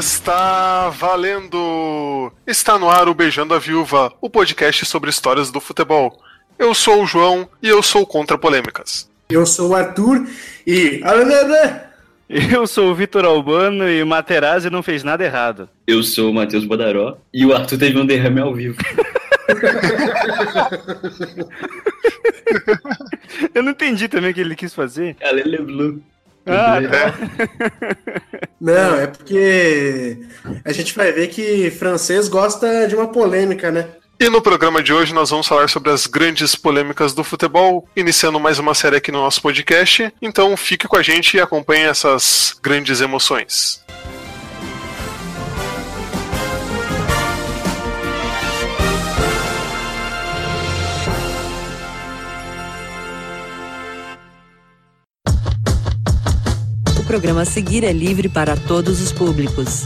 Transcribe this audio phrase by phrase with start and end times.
[0.00, 2.32] Está valendo!
[2.46, 6.18] Está no ar o Beijando a Viúva, o podcast sobre histórias do futebol.
[6.58, 9.10] Eu sou o João e eu sou contra polêmicas.
[9.28, 10.26] Eu sou o Arthur
[10.66, 11.02] e.
[12.50, 15.68] Eu sou o Vitor Albano e Materazzi não fez nada errado.
[15.86, 18.78] Eu sou o Matheus Bodaró e o Arthur teve um derrame ao vivo.
[23.54, 25.14] Eu não entendi também o que ele quis fazer.
[25.22, 26.02] Alele Blue.
[26.46, 27.12] Ah, É.
[28.60, 30.18] Não, é porque
[30.64, 33.88] a gente vai ver que francês gosta de uma polêmica, né?
[34.22, 38.38] E no programa de hoje nós vamos falar sobre as grandes polêmicas do futebol, iniciando
[38.38, 40.12] mais uma série aqui no nosso podcast.
[40.20, 43.79] Então fique com a gente e acompanhe essas grandes emoções.
[57.10, 59.84] Programa a seguir é livre para todos os públicos.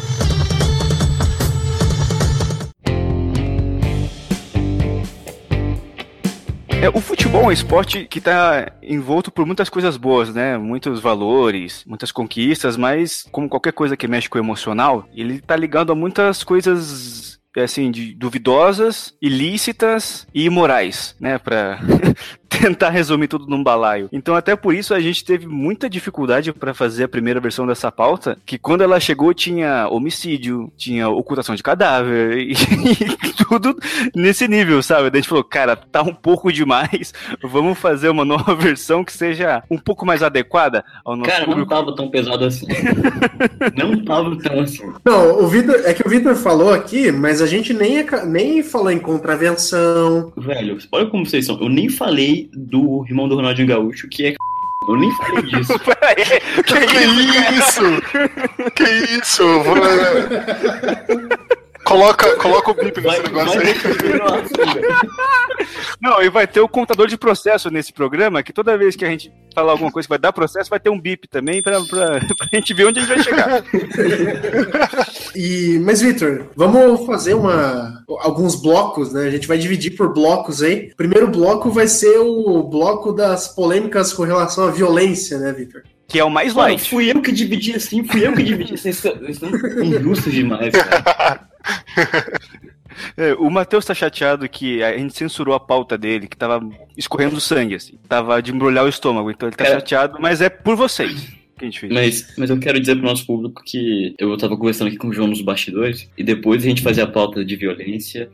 [6.68, 10.58] É, o futebol é um esporte que está envolto por muitas coisas boas, né?
[10.58, 15.56] Muitos valores, muitas conquistas, mas como qualquer coisa que mexe com o emocional, ele tá
[15.56, 21.78] ligado a muitas coisas assim, de duvidosas, ilícitas e imorais, né, para
[22.64, 24.08] tentar resumir tudo num balaio.
[24.10, 27.92] Então, até por isso a gente teve muita dificuldade para fazer a primeira versão dessa
[27.92, 33.76] pauta, que quando ela chegou tinha homicídio, tinha ocultação de cadáver e, e tudo
[34.14, 35.10] nesse nível, sabe?
[35.10, 39.12] Daí a gente falou, cara, tá um pouco demais, vamos fazer uma nova versão que
[39.12, 41.68] seja um pouco mais adequada ao nosso Cara, não público.
[41.70, 42.66] tava tão pesado assim.
[43.76, 44.90] não tava tão assim.
[45.04, 45.74] Não, o Vitor.
[45.84, 50.32] É que o Vitor falou aqui, mas a gente nem, aca- nem falou em contravenção.
[50.36, 51.60] Velho, olha como vocês são.
[51.60, 54.34] Eu nem falei do irmão do Ronaldinho Gaúcho, que é.
[54.86, 55.72] Eu nem falei disso.
[56.64, 56.74] Que
[57.56, 57.82] isso?
[58.74, 58.84] Que
[59.18, 59.44] isso?
[61.84, 63.74] Coloca, coloca o bip Vai, nesse negócio vai aí.
[66.00, 69.08] Não, e vai ter o contador de processo nesse programa, que toda vez que a
[69.08, 72.20] gente falar alguma coisa que vai dar processo, vai ter um bip também pra, pra,
[72.20, 73.64] pra gente ver onde a gente vai chegar.
[75.36, 79.26] E, mas, Vitor, vamos fazer uma, alguns blocos, né?
[79.26, 80.90] A gente vai dividir por blocos aí.
[80.92, 85.82] O primeiro bloco vai ser o bloco das polêmicas com relação à violência, né, Vitor?
[86.06, 86.88] Que é o mais Mano, light.
[86.88, 88.92] fui eu que dividi assim, fui eu que dividi assim.
[88.92, 89.50] Vocês são
[89.82, 91.40] injustos demais, cara.
[93.16, 96.64] É, o Matheus tá chateado que a gente censurou a pauta dele, que tava
[96.96, 97.98] escorrendo sangue, assim.
[98.08, 99.80] Tava de embrulhar o estômago, então ele tá Cara.
[99.80, 101.26] chateado, mas é por vocês
[101.58, 101.92] que a gente fez.
[101.92, 105.12] Mas, mas eu quero dizer pro nosso público que eu tava conversando aqui com o
[105.12, 108.30] João nos bastidores, e depois a gente fazia a pauta de violência.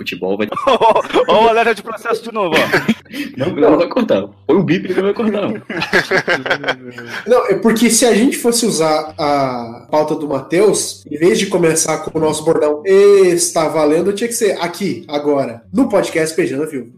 [0.00, 0.48] Futebol vai.
[1.28, 3.00] Ó o alerta de processo de novo, ó.
[3.36, 4.28] Não, não vai cortar.
[4.46, 5.50] Foi o bip que não vai cortar, não.
[7.26, 11.46] Não, é porque se a gente fosse usar a pauta do Matheus, em vez de
[11.46, 16.62] começar com o nosso bordão está valendo, tinha que ser aqui, agora, no podcast Beijando
[16.62, 16.92] a Viúva.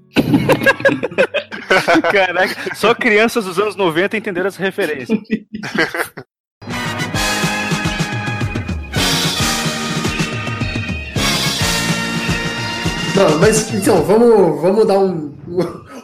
[2.13, 5.19] Caraca, só crianças dos anos 90 entenderam essa referência.
[13.23, 15.33] Não, mas então, vamos, vamos dar um,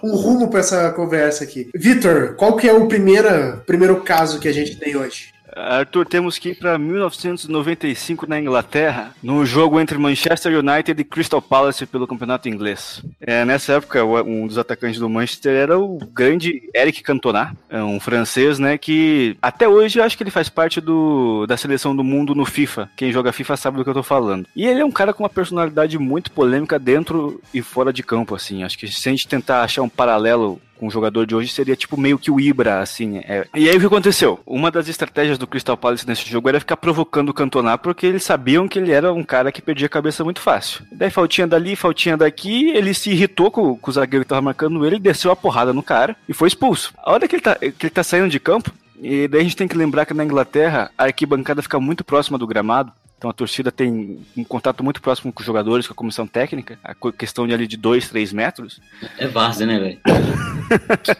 [0.02, 1.68] um rumo para essa conversa aqui.
[1.74, 5.32] Vitor, qual que é o primeira, primeiro caso que a gente tem hoje?
[5.58, 11.42] Arthur, temos que ir para 1995 na Inglaterra, no jogo entre Manchester United e Crystal
[11.42, 13.02] Palace pelo campeonato inglês.
[13.20, 17.98] É, nessa época, um dos atacantes do Manchester era o grande Eric Cantona, é um
[17.98, 22.04] francês, né, que até hoje eu acho que ele faz parte do, da seleção do
[22.04, 22.90] mundo no FIFA.
[22.96, 24.46] Quem joga FIFA sabe do que eu tô falando.
[24.54, 28.34] E ele é um cara com uma personalidade muito polêmica dentro e fora de campo,
[28.34, 28.62] assim.
[28.62, 31.76] Acho que se a gente tentar achar um paralelo com o jogador de hoje seria
[31.76, 33.18] tipo meio que o Ibra, assim.
[33.18, 33.46] é.
[33.54, 34.40] E aí o que aconteceu?
[34.46, 38.22] Uma das estratégias do Crystal Palace nesse jogo era ficar provocando o Cantona, porque eles
[38.22, 40.84] sabiam que ele era um cara que perdia a cabeça muito fácil.
[40.92, 44.84] Daí faltinha dali, faltinha daqui, ele se irritou com, com o zagueiro que tava marcando
[44.86, 46.92] ele, desceu a porrada no cara e foi expulso.
[47.02, 49.56] A hora que ele tá, que ele tá saindo de campo, e daí a gente
[49.56, 52.92] tem que lembrar que na Inglaterra a arquibancada fica muito próxima do gramado.
[53.18, 56.78] Então a torcida tem um contato muito próximo com os jogadores, com a comissão técnica,
[56.84, 58.80] a questão de ali de 2, 3 metros.
[59.18, 59.98] É várzea, né, velho?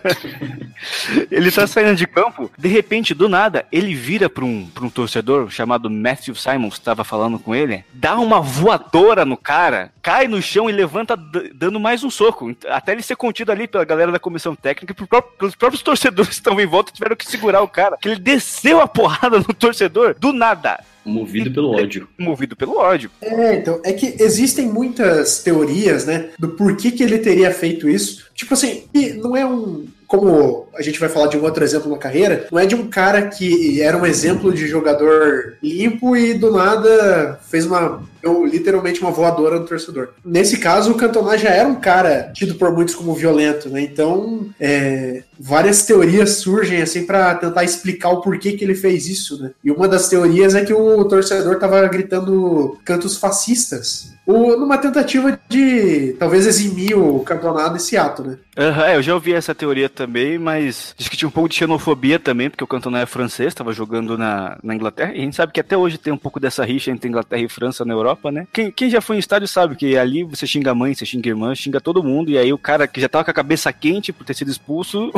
[1.30, 4.90] Ele tá saindo de campo, de repente, do nada, ele vira pra um, pra um
[4.90, 10.28] torcedor chamado Matthew Simons, que tava falando com ele, dá uma voadora no cara, cai
[10.28, 11.16] no chão e levanta
[11.54, 12.54] dando mais um soco.
[12.68, 16.28] Até ele ser contido ali pela galera da comissão técnica, pro pró- pelos próprios torcedores
[16.28, 17.96] que estavam em volta, tiveram que segurar o cara.
[18.00, 22.08] Que ele desceu a porrada no torcedor, do nada, Movido pelo ódio.
[22.18, 23.10] movido pelo ódio.
[23.20, 28.26] É, então, é que existem muitas teorias, né, do porquê que ele teria feito isso.
[28.34, 29.86] Tipo assim, e não é um.
[30.06, 32.86] Como a gente vai falar de um outro exemplo na carreira, não é de um
[32.88, 39.00] cara que era um exemplo de jogador limpo e do nada fez uma deu literalmente
[39.00, 40.10] uma voadora no torcedor.
[40.24, 43.80] Nesse caso, o Cantona já era um cara tido por muitos como violento, né?
[43.80, 49.40] Então, é, várias teorias surgem assim para tentar explicar o porquê que ele fez isso,
[49.42, 49.50] né?
[49.62, 55.40] E uma das teorias é que o torcedor tava gritando cantos fascistas, ou numa tentativa
[55.48, 58.36] de talvez eximir o campeonato desse ato, né?
[58.58, 62.18] Uhum, eu já ouvi essa teoria também, mas diz que tinha um pouco de xenofobia
[62.18, 65.52] também, porque o Cantona é francês, estava jogando na, na Inglaterra, e a gente sabe
[65.52, 68.46] que até hoje tem um pouco dessa rixa entre Inglaterra e França na Europa, né?
[68.52, 71.28] Quem, quem já foi em estádio sabe que ali você xinga a mãe, você xinga
[71.28, 73.72] a irmã, xinga todo mundo, e aí o cara que já tava com a cabeça
[73.72, 75.10] quente por ter sido expulso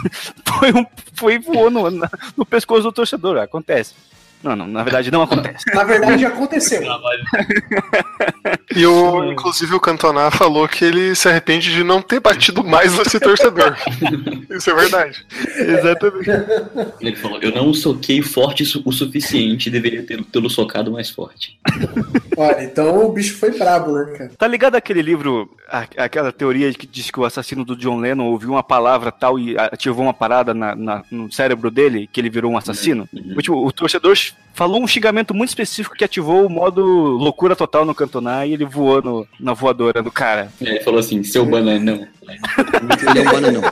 [0.46, 1.90] foi, um, foi voou no,
[2.36, 3.94] no pescoço do torcedor, acontece.
[4.42, 5.64] Não, não, na verdade não acontece.
[5.74, 6.82] na verdade aconteceu.
[8.74, 12.96] e o, inclusive o Cantona falou que ele se arrepende de não ter batido mais
[12.96, 13.76] nesse torcedor.
[14.50, 15.26] Isso é verdade.
[15.56, 16.30] Exatamente.
[17.00, 21.58] Ele falou: Eu não soquei forte o suficiente, deveria ter tê-lo socado mais forte.
[22.36, 24.30] Olha, então o bicho foi brabo, né, cara?
[24.38, 25.50] Tá ligado aquele livro,
[25.96, 29.58] aquela teoria que diz que o assassino do John Lennon ouviu uma palavra tal e
[29.58, 33.08] ativou uma parada na, na no cérebro dele, que ele virou um assassino?
[33.12, 33.34] Uhum.
[33.36, 34.16] O, tipo, o torcedor
[34.58, 38.64] falou um xingamento muito específico que ativou o modo loucura total no Cantonar e ele
[38.64, 40.50] voou no, na voadora do cara.
[40.60, 42.06] É, ele falou assim, seu bananão.
[43.14, 43.62] seu bananão.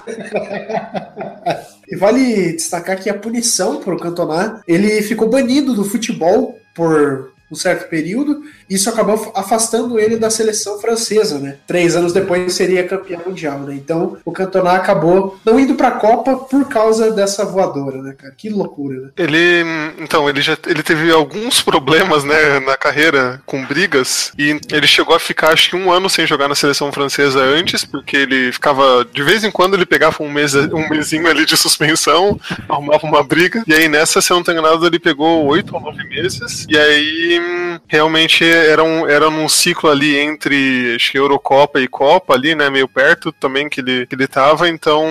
[1.88, 7.32] E vale destacar que a punição para o Cantona, ele ficou banido do futebol por
[7.50, 11.56] um certo período, isso acabou afastando ele da seleção francesa, né?
[11.66, 13.74] Três anos depois seria campeão mundial, né?
[13.74, 18.34] Então o Cantona acabou não indo para a Copa por causa dessa voadora, né, cara?
[18.36, 19.08] Que loucura, né?
[19.16, 19.64] Ele,
[19.98, 25.14] então, ele já ele teve alguns problemas, né, na carreira com brigas e ele chegou
[25.14, 29.06] a ficar acho que um ano sem jogar na seleção francesa antes, porque ele ficava
[29.12, 32.38] de vez em quando ele pegava um mês um mesinho ali de suspensão,
[32.68, 35.80] arrumava uma briga e aí nessa, se eu não tenho enganado, ele pegou oito ou
[35.80, 37.40] nove meses e aí
[37.86, 42.70] realmente era, um, era num ciclo ali entre acho que Eurocopa e Copa ali, né?
[42.70, 45.06] Meio perto também que ele, que ele tava, então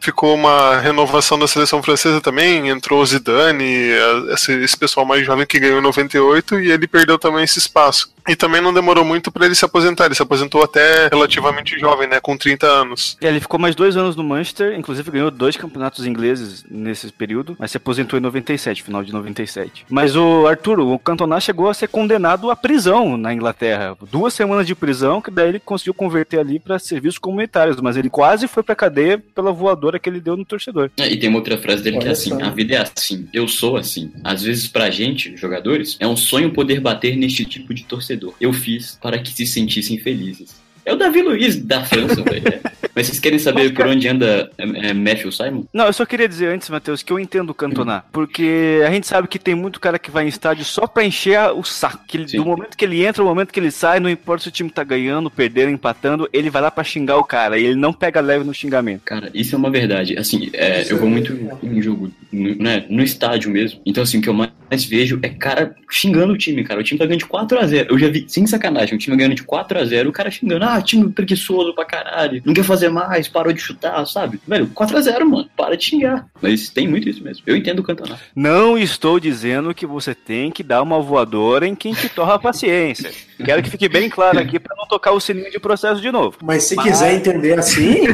[0.00, 3.90] ficou uma renovação da seleção francesa também, entrou o Zidane,
[4.32, 8.12] esse, esse pessoal mais jovem que ganhou em 98 e ele perdeu também esse espaço.
[8.28, 10.06] E também não demorou muito para ele se aposentar.
[10.06, 12.20] Ele se aposentou até relativamente jovem, né?
[12.20, 13.16] Com 30 anos.
[13.20, 17.56] É, ele ficou mais dois anos no Manchester, inclusive ganhou dois campeonatos ingleses nesse período,
[17.58, 19.86] mas se aposentou em 97, final de 97.
[19.88, 23.96] Mas o Arthur, o Cantona chegou a ser condenado à prisão na Inglaterra.
[24.10, 28.10] Duas semanas de prisão, que daí ele conseguiu converter ali para serviços comunitários, mas ele
[28.10, 30.90] quase foi pra cadeia pela voadora que ele deu no torcedor.
[30.98, 33.28] É, e tem uma outra frase dele Olha que é assim: a vida é assim,
[33.32, 34.12] eu sou assim.
[34.22, 38.34] Às vezes, pra gente, jogadores, é um sonho poder bater neste tipo de torcedor torcedor.
[38.40, 40.60] Eu fiz para que se sentissem felizes.
[40.84, 42.60] É o Davi Luiz da França, velho.
[42.94, 45.64] Mas vocês querem saber por onde anda é, é, Matthew Simon?
[45.72, 48.04] Não, eu só queria dizer antes, Matheus, que eu entendo o Cantona.
[48.10, 51.38] Porque a gente sabe que tem muito cara que vai em estádio só pra encher
[51.52, 52.04] o saco.
[52.08, 54.48] Que ele, do momento que ele entra, o momento que ele sai, não importa se
[54.48, 57.58] o time tá ganhando, perdendo, empatando, ele vai lá pra xingar o cara.
[57.58, 59.02] E ele não pega leve no xingamento.
[59.04, 60.18] Cara, isso é uma verdade.
[60.18, 61.32] Assim, é, eu vou muito
[61.62, 63.80] em jogo, no, né, no estádio mesmo.
[63.84, 66.80] Então, assim, o que eu mais vejo é cara xingando o time, cara.
[66.80, 67.86] O time tá ganhando de 4x0.
[67.88, 71.10] Eu já vi, sem sacanagem, o time ganhando de 4x0, o cara xingando, ah, time
[71.10, 74.40] preguiçoso pra caralho, não quer fazer mais, parou de chutar, sabe?
[74.46, 76.26] Velho, 4x0, mano, para de xingar.
[76.40, 77.42] Mas tem muito isso mesmo.
[77.46, 78.20] Eu entendo o campeonato.
[78.34, 82.38] Não estou dizendo que você tem que dar uma voadora em quem te torra a
[82.38, 83.10] paciência.
[83.44, 86.36] Quero que fique bem claro aqui para não tocar o sininho de processo de novo.
[86.42, 86.86] Mas se Mas...
[86.86, 88.06] quiser entender assim.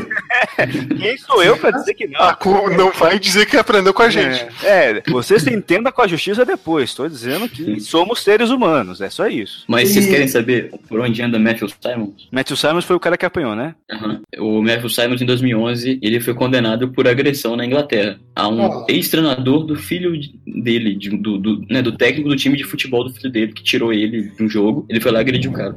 [0.99, 2.21] Quem sou eu para dizer que não?
[2.21, 2.38] Ah,
[2.76, 4.47] não vai dizer que aprendeu com a gente.
[4.62, 6.90] É, é você se entenda com a justiça depois.
[6.90, 9.64] Estou dizendo que somos seres humanos, é só isso.
[9.68, 9.95] Mas e...
[9.95, 12.28] vocês querem saber por onde anda Matthew Simons?
[12.30, 13.75] Matthew Simons foi o cara que apanhou, né?
[13.90, 14.21] Uhum.
[14.38, 18.87] O Matthew Simons, em 2011, ele foi condenado por agressão na Inglaterra a um oh.
[18.88, 20.12] ex-treinador do filho
[20.47, 23.62] dele, de, do, do, né, do técnico do time de futebol do filho dele, que
[23.62, 24.87] tirou ele de um jogo.
[24.88, 25.75] Ele foi lá o cara.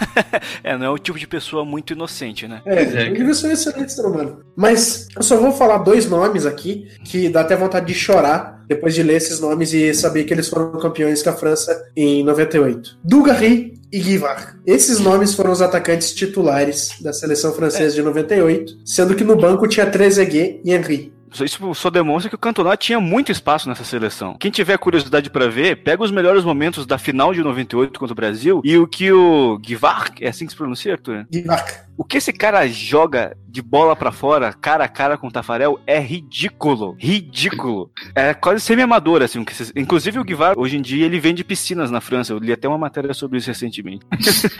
[0.62, 2.62] é, não é o tipo de pessoa muito inocente, né?
[2.64, 4.40] É, é ele um excelente ser humano.
[4.56, 8.94] Mas eu só vou falar dois nomes aqui que dá até vontade de chorar depois
[8.94, 12.98] de ler esses nomes e saber que eles foram campeões com a França em 98.
[13.04, 14.58] Dugarry e Guivard.
[14.66, 17.96] Esses nomes foram os atacantes titulares da seleção francesa é.
[17.96, 21.15] de 98, sendo que no banco tinha Trezeguet e Henry.
[21.44, 24.36] Isso só demonstra que o Cantona tinha muito espaço nessa seleção.
[24.38, 28.16] Quem tiver curiosidade para ver, pega os melhores momentos da final de 98 contra o
[28.16, 31.26] Brasil e o que o Givark, é assim que se pronuncia, Arthur?
[31.32, 31.85] Givark.
[31.98, 35.80] O que esse cara joga de bola para fora, cara a cara com o Tafarel,
[35.86, 36.94] é ridículo.
[36.98, 37.90] Ridículo.
[38.14, 39.42] É quase semi-amador, assim.
[39.74, 42.34] Inclusive o Guivar, hoje em dia, ele vende piscinas na França.
[42.34, 44.04] Eu li até uma matéria sobre isso recentemente.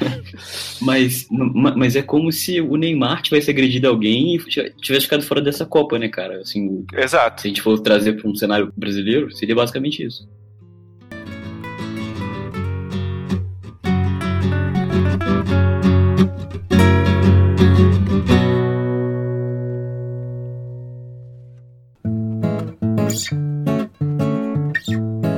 [0.81, 4.39] mas, mas é como se o Neymar tivesse agredido alguém e
[4.81, 6.41] tivesse ficado fora dessa Copa, né, cara?
[6.41, 7.43] Assim, Exato.
[7.43, 10.27] Se a gente for trazer para um cenário brasileiro, seria basicamente isso.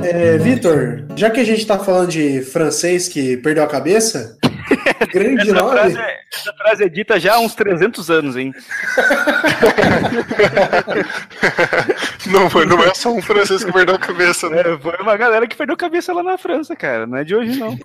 [0.09, 4.37] É, Vitor, já que a gente tá falando de francês que perdeu a cabeça,
[5.13, 5.71] grande essa nome.
[5.71, 8.53] Frase é, essa frase é dita já há uns 300 anos, hein?
[12.31, 14.61] não, foi, não é só um francês que perdeu a cabeça, né?
[14.61, 17.05] É, foi uma galera que perdeu a cabeça lá na França, cara.
[17.05, 17.77] Não é de hoje, não.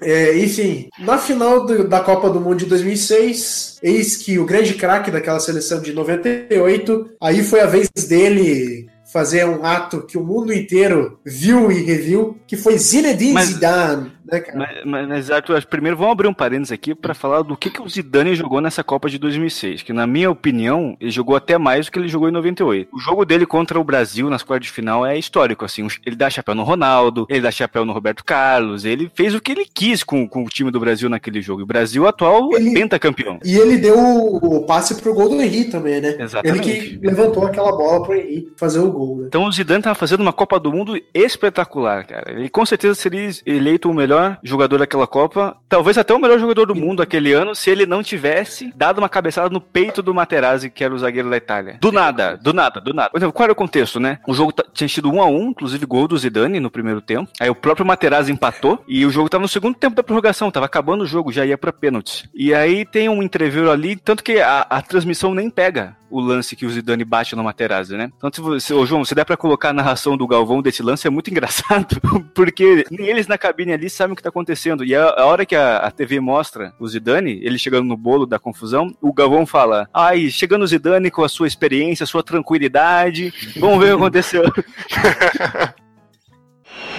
[0.00, 4.74] É, enfim, na final do, da Copa do Mundo de 2006, eis que o grande
[4.74, 10.22] craque daquela seleção de 98, aí foi a vez dele fazer um ato que o
[10.22, 14.58] mundo inteiro viu e reviu, que foi Zinedine mas, Zidane né, cara?
[14.58, 17.80] Mas, mas, mas Arthur, primeiro vamos abrir um parênteses aqui para falar do que, que
[17.80, 21.86] o Zidane jogou nessa Copa de 2006, que na minha opinião, ele jogou até mais
[21.86, 22.88] do que ele jogou em 98.
[22.92, 26.28] O jogo dele contra o Brasil nas quartas de final é histórico, assim, ele dá
[26.28, 30.02] chapéu no Ronaldo, ele dá chapéu no Roberto Carlos, ele fez o que ele quis
[30.02, 31.62] com, com o time do Brasil naquele jogo.
[31.62, 33.38] O Brasil atual ele, é pentacampeão.
[33.44, 36.16] E ele deu o passe pro gol do Henrique também, né?
[36.18, 36.68] Exatamente.
[36.70, 39.24] Ele que levantou aquela bola pro Henrique fazer o gol, né?
[39.28, 42.32] Então o Zidane tava fazendo uma Copa do Mundo espetacular, cara.
[42.32, 46.38] Ele com certeza seria eleito o melhor jogador daquele daquela Copa, talvez até o melhor
[46.38, 50.14] jogador do mundo aquele ano, se ele não tivesse dado uma cabeçada no peito do
[50.14, 51.78] Materazzi, que era o zagueiro da Itália.
[51.80, 53.10] Do nada, do nada, do nada.
[53.32, 54.18] Qual era o contexto, né?
[54.26, 57.30] O jogo tinha sido 1 a 1 inclusive gol do Zidane no primeiro tempo.
[57.38, 60.66] Aí o próprio Materazzi empatou e o jogo tava no segundo tempo da prorrogação, tava
[60.66, 62.28] acabando o jogo, já ia para pênaltis.
[62.34, 66.54] E aí tem um entreveiro ali, tanto que a, a transmissão nem pega o lance
[66.54, 68.10] que o Zidane bate no Materazzi, né?
[68.16, 71.06] Então, se você, ô João, se der pra colocar a narração do Galvão desse lance,
[71.06, 72.00] é muito engraçado,
[72.34, 74.84] porque nem eles na cabine ali sabem o que tá acontecendo.
[74.84, 78.26] E a, a hora que a, a, TV mostra o Zidane, ele chegando no bolo
[78.26, 82.22] da confusão, o Galvão fala: ai, chegando o Zidane com a sua experiência, a sua
[82.22, 84.42] tranquilidade, vamos ver o que aconteceu.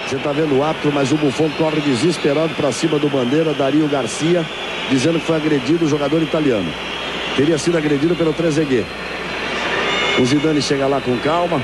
[0.06, 3.86] Você tá vendo o árbitro, mas o Buffon corre desesperado para cima do bandeira, Dario
[3.88, 4.42] Garcia,
[4.88, 6.72] dizendo que foi agredido o jogador italiano
[7.38, 8.84] teria sido agredido pelo Trezeguet.
[10.20, 11.62] O Zidane chega lá com calma.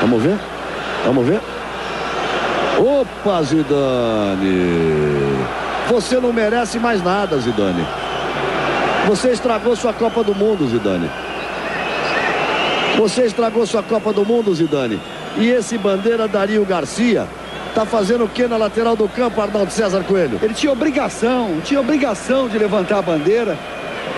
[0.00, 0.38] Vamos ver?
[1.04, 1.40] Vamos ver?
[2.78, 4.46] Opa, Zidane!
[5.88, 7.86] Você não merece mais nada, Zidane.
[9.06, 11.10] Você estragou sua Copa do Mundo, Zidane.
[12.96, 15.00] Você estragou sua Copa do Mundo, Zidane.
[15.36, 17.26] E esse bandeira Dario Garcia
[17.74, 20.38] Tá fazendo o que na lateral do campo, Arnaldo César Coelho?
[20.42, 23.58] Ele tinha obrigação, tinha obrigação de levantar a bandeira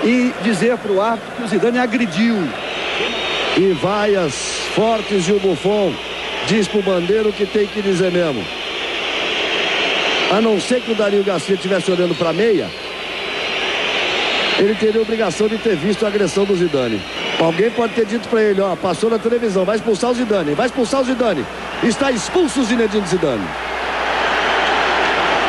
[0.02, 2.36] e dizer para o árbitro que o Zidane agrediu.
[3.56, 4.34] E vaias
[4.74, 5.94] fortes e o Buffon
[6.46, 8.44] diz para o bandeiro que tem que dizer mesmo.
[10.32, 12.68] A não ser que o Dario Garcia estivesse olhando para a meia,
[14.58, 17.00] ele teria obrigação de ter visto a agressão do Zidane.
[17.40, 20.66] Alguém pode ter dito para ele, ó, passou na televisão, vai expulsar o Zidane, vai
[20.66, 21.44] expulsar o Zidane.
[21.82, 23.44] Está expulso o Zinedine Zidane.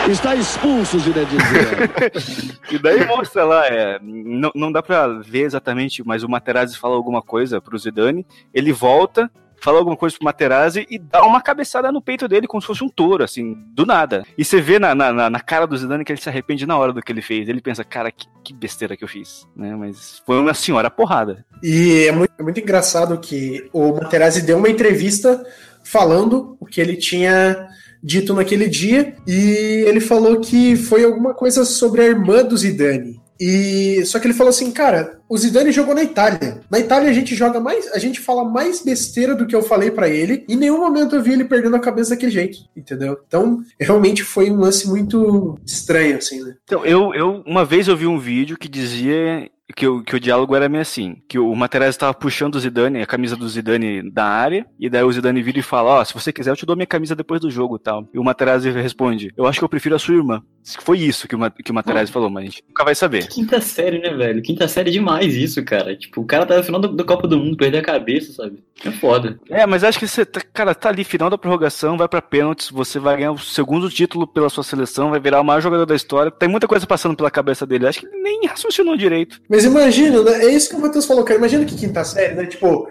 [0.09, 2.59] Está expulso o Zinedine Zidane.
[2.71, 6.95] e daí mostra lá, é, não, não dá para ver exatamente, mas o Materazzi fala
[6.95, 9.31] alguma coisa pro Zidane, ele volta,
[9.65, 12.84] fala alguma coisa pro Materazzi e dá uma cabeçada no peito dele como se fosse
[12.84, 14.24] um touro, assim, do nada.
[14.38, 16.93] E você vê na, na, na cara do Zidane que ele se arrepende na hora
[16.93, 17.50] do que ele fez.
[17.50, 19.75] Ele pensa, cara, que, que besteira que eu fiz, né?
[19.75, 21.43] Mas foi uma senhora porrada.
[21.63, 25.43] E é muito, é muito engraçado que o Materazzi deu uma entrevista
[25.84, 27.67] falando o que ele tinha
[28.03, 33.19] dito naquele dia e ele falou que foi alguma coisa sobre a irmã do Zidane.
[33.39, 36.62] E só que ele falou assim, cara, o Zidane jogou na Itália.
[36.70, 39.92] Na Itália a gente joga mais, a gente fala mais besteira do que eu falei
[39.92, 40.46] para ele.
[40.48, 43.18] E em nenhum momento eu vi ele perdendo a cabeça daquele jeito, entendeu?
[43.27, 46.56] Então, realmente foi um lance muito estranho assim, né?
[46.63, 50.19] Então, eu, eu uma vez eu vi um vídeo que dizia que o, que o
[50.19, 54.12] diálogo era meio assim, que o Materazzi estava puxando o Zidane, a camisa do Zidane
[54.12, 56.55] da área, e daí o Zidane vira e fala, ó, oh, se você quiser eu
[56.55, 58.07] te dou minha camisa depois do jogo tal.
[58.13, 60.43] E o Materazzi responde, eu acho que eu prefiro a sua irmã.
[60.81, 63.27] Foi isso que o, que o Materazzi falou, mas a gente nunca vai saber.
[63.27, 64.41] Quinta série, né, velho?
[64.41, 65.95] Quinta série é demais isso, cara.
[65.95, 68.63] Tipo, o cara tá no final do, do Copa do Mundo, perder a cabeça, sabe?
[68.84, 69.39] É foda.
[69.50, 72.69] É, mas acho que você, tá, cara, tá ali, final da prorrogação, vai pra pênaltis,
[72.69, 75.95] você vai ganhar o segundo título pela sua seleção, vai virar o maior jogador da
[75.95, 76.31] história.
[76.31, 77.88] Tem muita coisa passando pela cabeça dele.
[77.88, 79.39] Acho que ele nem raciocinou direito.
[79.55, 80.43] Mas imagina, né?
[80.45, 81.39] É isso que o Matheus falou, cara.
[81.39, 82.45] Imagina que quinta série, né?
[82.45, 82.89] Tipo,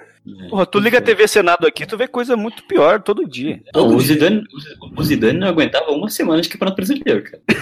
[0.48, 3.60] Porra, tu liga a TV Senado aqui, tu vê coisa muito pior todo dia.
[3.74, 4.14] Não, Todo o, dia.
[4.14, 4.42] Zidane,
[4.96, 7.42] o Zidane não aguentava uma semana de campeonato brasileiro, cara.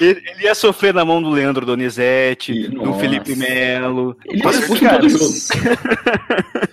[0.00, 3.00] Ele, ele ia sofrer na mão do Leandro Donizete, E- do nossa.
[3.00, 4.16] Felipe Melo.
[4.24, 4.42] Ele em
[4.80, 5.24] cara, todo jogo.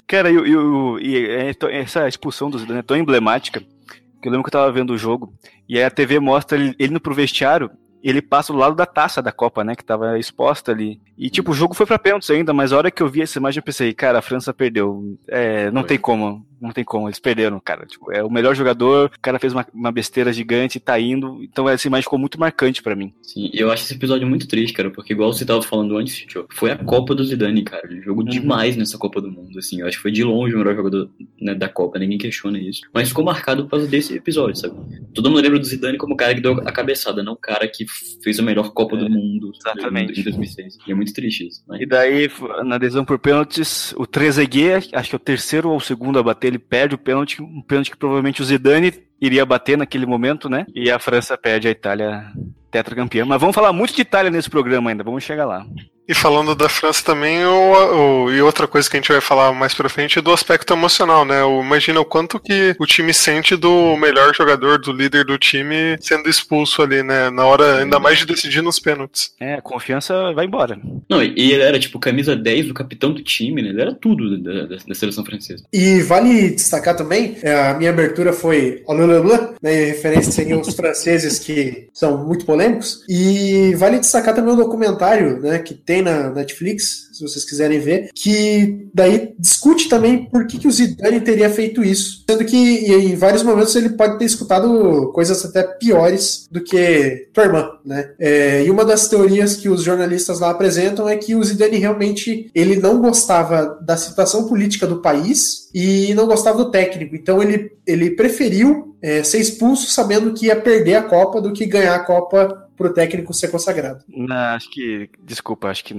[0.07, 4.31] Cara, e, e e é tão- essa expulsão do Zidane é tão emblemática que eu
[4.31, 5.33] lembro que eu tava vendo o jogo
[5.67, 7.69] e aí a TV mostra ele, ele indo pro vestiário.
[8.07, 9.75] Ele passa do lado da taça da Copa, né?
[9.75, 11.01] Que tava exposta ali.
[11.17, 13.39] E, tipo, o jogo foi pra pênaltis ainda, mas a hora que eu vi essa
[13.39, 15.17] imagem eu pensei, cara, a França perdeu.
[15.27, 15.87] É, não Foi.
[15.89, 16.45] tem como.
[16.61, 17.07] Não tem como.
[17.07, 17.85] Eles perderam, cara.
[17.85, 21.43] Tipo, é o melhor jogador, o cara fez uma, uma besteira gigante e tá indo.
[21.43, 23.13] Então essa imagem ficou muito marcante pra mim.
[23.21, 26.71] Sim, eu acho esse episódio muito triste, cara, porque igual você tava falando antes, foi
[26.71, 27.87] a Copa do Zidane, cara.
[27.89, 29.81] Ele jogou demais nessa Copa do Mundo, assim.
[29.81, 31.09] Eu acho que foi de longe o melhor jogador
[31.41, 32.81] né, da Copa, ninguém questiona isso.
[32.93, 34.75] Mas ficou marcado por causa desse episódio, sabe?
[35.13, 37.67] Todo mundo lembra do Zidane como o cara que deu a cabeçada, não o cara
[37.67, 37.85] que
[38.23, 40.19] fez a melhor Copa do Mundo exatamente.
[40.19, 40.77] em 2006.
[40.87, 41.63] E é muito triste isso.
[41.67, 41.81] Mas...
[41.81, 42.29] E daí,
[42.63, 46.23] na decisão por pênaltis, o Trezeguet, acho que é o terceiro ou o segundo a
[46.23, 50.49] bater, ele perde o pênalti, um pênalti que provavelmente o Zidane iria bater naquele momento,
[50.49, 50.65] né?
[50.73, 52.31] E a França perde a Itália
[52.69, 53.25] tetracampeã.
[53.25, 55.65] Mas vamos falar muito de Itália nesse programa ainda, vamos chegar lá.
[56.07, 59.51] E falando da França também, o, o- e outra coisa que a gente vai falar
[59.53, 61.43] mais pra frente é do aspecto emocional, né?
[61.43, 65.97] O, imagina o quanto que o time sente do melhor jogador, do líder do time,
[65.99, 67.29] sendo expulso ali, né?
[67.31, 69.31] Na hora, ainda mais de decidir nos pênaltis.
[69.39, 70.79] É, a confiança vai embora.
[71.09, 73.69] Não, e ele era tipo camisa 10 do capitão do time, né?
[73.69, 75.63] Ele era tudo da, da- da seleção francesa.
[75.73, 81.39] E vale destacar também, é, a minha abertura foi Olulula, né, em referência aos franceses
[81.39, 83.03] que são muito polêmicos.
[83.09, 88.09] E vale destacar também um documentário né, que tem na Netflix, se vocês quiserem ver,
[88.13, 92.23] que daí discute também por que, que o Zidane teria feito isso.
[92.29, 97.45] Sendo que em vários momentos ele pode ter escutado coisas até piores do que tua
[97.45, 98.11] irmã, né?
[98.19, 102.49] É, e uma das teorias que os jornalistas lá apresentam é que o Zidane realmente
[102.53, 107.15] ele não gostava da situação política do país e não gostava do técnico.
[107.15, 111.65] Então ele, ele preferiu é, ser expulso sabendo que ia perder a Copa do que
[111.65, 114.03] ganhar a Copa pro técnico ser consagrado.
[114.07, 115.09] Não, acho que.
[115.23, 115.93] Desculpa, acho que.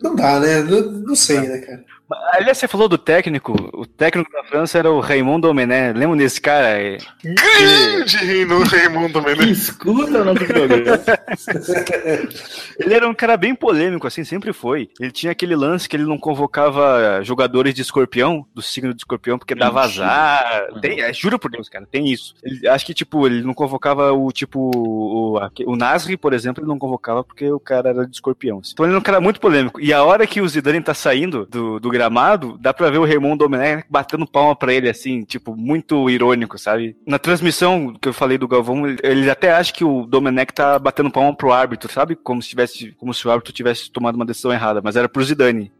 [0.00, 0.62] Não dá, né?
[0.62, 1.84] Não, não sei, né, cara?
[2.32, 3.52] Aliás, você falou do técnico.
[3.72, 5.96] O técnico da França era o Raymond Domenech.
[5.98, 6.98] Lembra desse cara?
[7.24, 9.62] Grande Reino Raimundo Menezes.
[9.68, 10.98] Escuta o nosso programa.
[12.78, 14.88] Ele era um cara bem polêmico, assim, sempre foi.
[15.00, 19.38] Ele tinha aquele lance que ele não convocava jogadores de escorpião, do signo de escorpião,
[19.38, 20.04] porque dava Mentira.
[20.06, 20.66] azar.
[20.80, 22.34] Tem, é, juro por Deus, cara, tem isso.
[22.42, 26.68] Ele- acho que, tipo, ele não convocava o, tipo, o, o Nasri, por exemplo, ele
[26.68, 28.58] não convocava porque o cara era de escorpião.
[28.58, 28.70] assim.
[28.72, 29.80] Então ele era um cara muito polêmico.
[29.80, 33.04] E a hora que o Zidane tá saindo do, do gramado, dá pra ver o
[33.04, 36.96] Raymond Domenech batendo palma pra ele, assim, tipo, muito irônico, sabe?
[37.06, 41.10] Na transmissão que eu falei do Galvão, ele, até acha que o Domenech tá batendo
[41.10, 42.16] palma pro árbitro, sabe?
[42.16, 45.22] Como se tivesse, como se o árbitro tivesse tomado uma decisão errada, mas era pro
[45.22, 45.70] Zidane.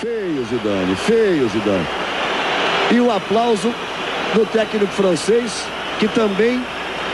[0.00, 1.86] Feio Zidane, feio Zidane.
[2.92, 3.72] E o aplauso
[4.34, 5.64] do técnico francês,
[6.00, 6.60] que também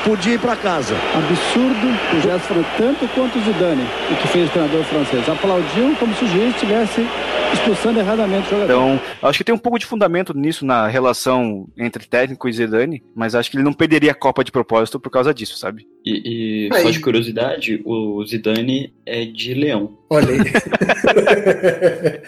[0.04, 0.94] podia ir para casa.
[1.14, 1.86] Absurdo
[2.16, 5.28] o gesto foi tanto quanto o Zidane, o que fez o treinador francês.
[5.28, 7.06] Aplaudiu como se o juiz estivesse
[7.54, 8.72] expulsando erradamente o jogador.
[8.72, 13.02] Então, acho que tem um pouco de fundamento nisso na relação entre técnico e Zidane,
[13.14, 15.86] mas acho que ele não perderia a Copa de propósito por causa disso, sabe?
[16.04, 16.82] E, e Aí.
[16.82, 19.98] só de curiosidade, o Zidane é de leão.
[20.10, 20.40] Olha aí.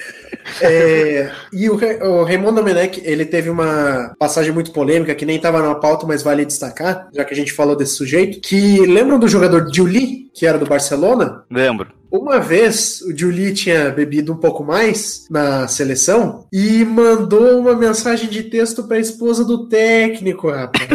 [0.62, 5.36] É, e o, Re- o Raymond Domenech, ele teve uma passagem muito polêmica, que nem
[5.36, 9.18] estava na pauta, mas vale destacar, já que a gente falou desse sujeito, que lembram
[9.18, 11.42] do jogador Juli, que era do Barcelona?
[11.50, 11.88] Lembro.
[12.10, 18.30] Uma vez o Juli tinha bebido um pouco mais na seleção e mandou uma mensagem
[18.30, 20.86] de texto para a esposa do técnico, rapaz.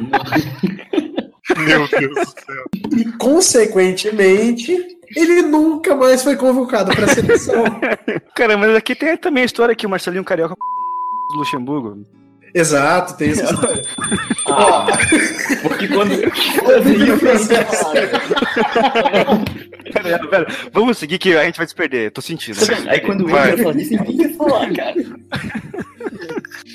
[1.58, 2.64] Meu Deus do céu.
[2.96, 4.76] E, consequentemente,
[5.14, 7.64] ele nunca mais foi convocado para a seleção.
[8.34, 10.54] Cara, mas aqui tem também a história que o Marcelinho Carioca
[11.32, 12.04] do Luxemburgo.
[12.54, 13.82] Exato, tem essa história.
[14.48, 14.86] Ah,
[15.62, 16.10] porque quando.
[19.92, 22.58] Pera, pera, vamos seguir que a gente vai se perder, tô sentindo.
[22.88, 23.50] Aí quando Vai.
[23.50, 24.94] entra, fala isso, ninguém quer falar, cara.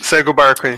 [0.02, 0.76] Segue o barco aí.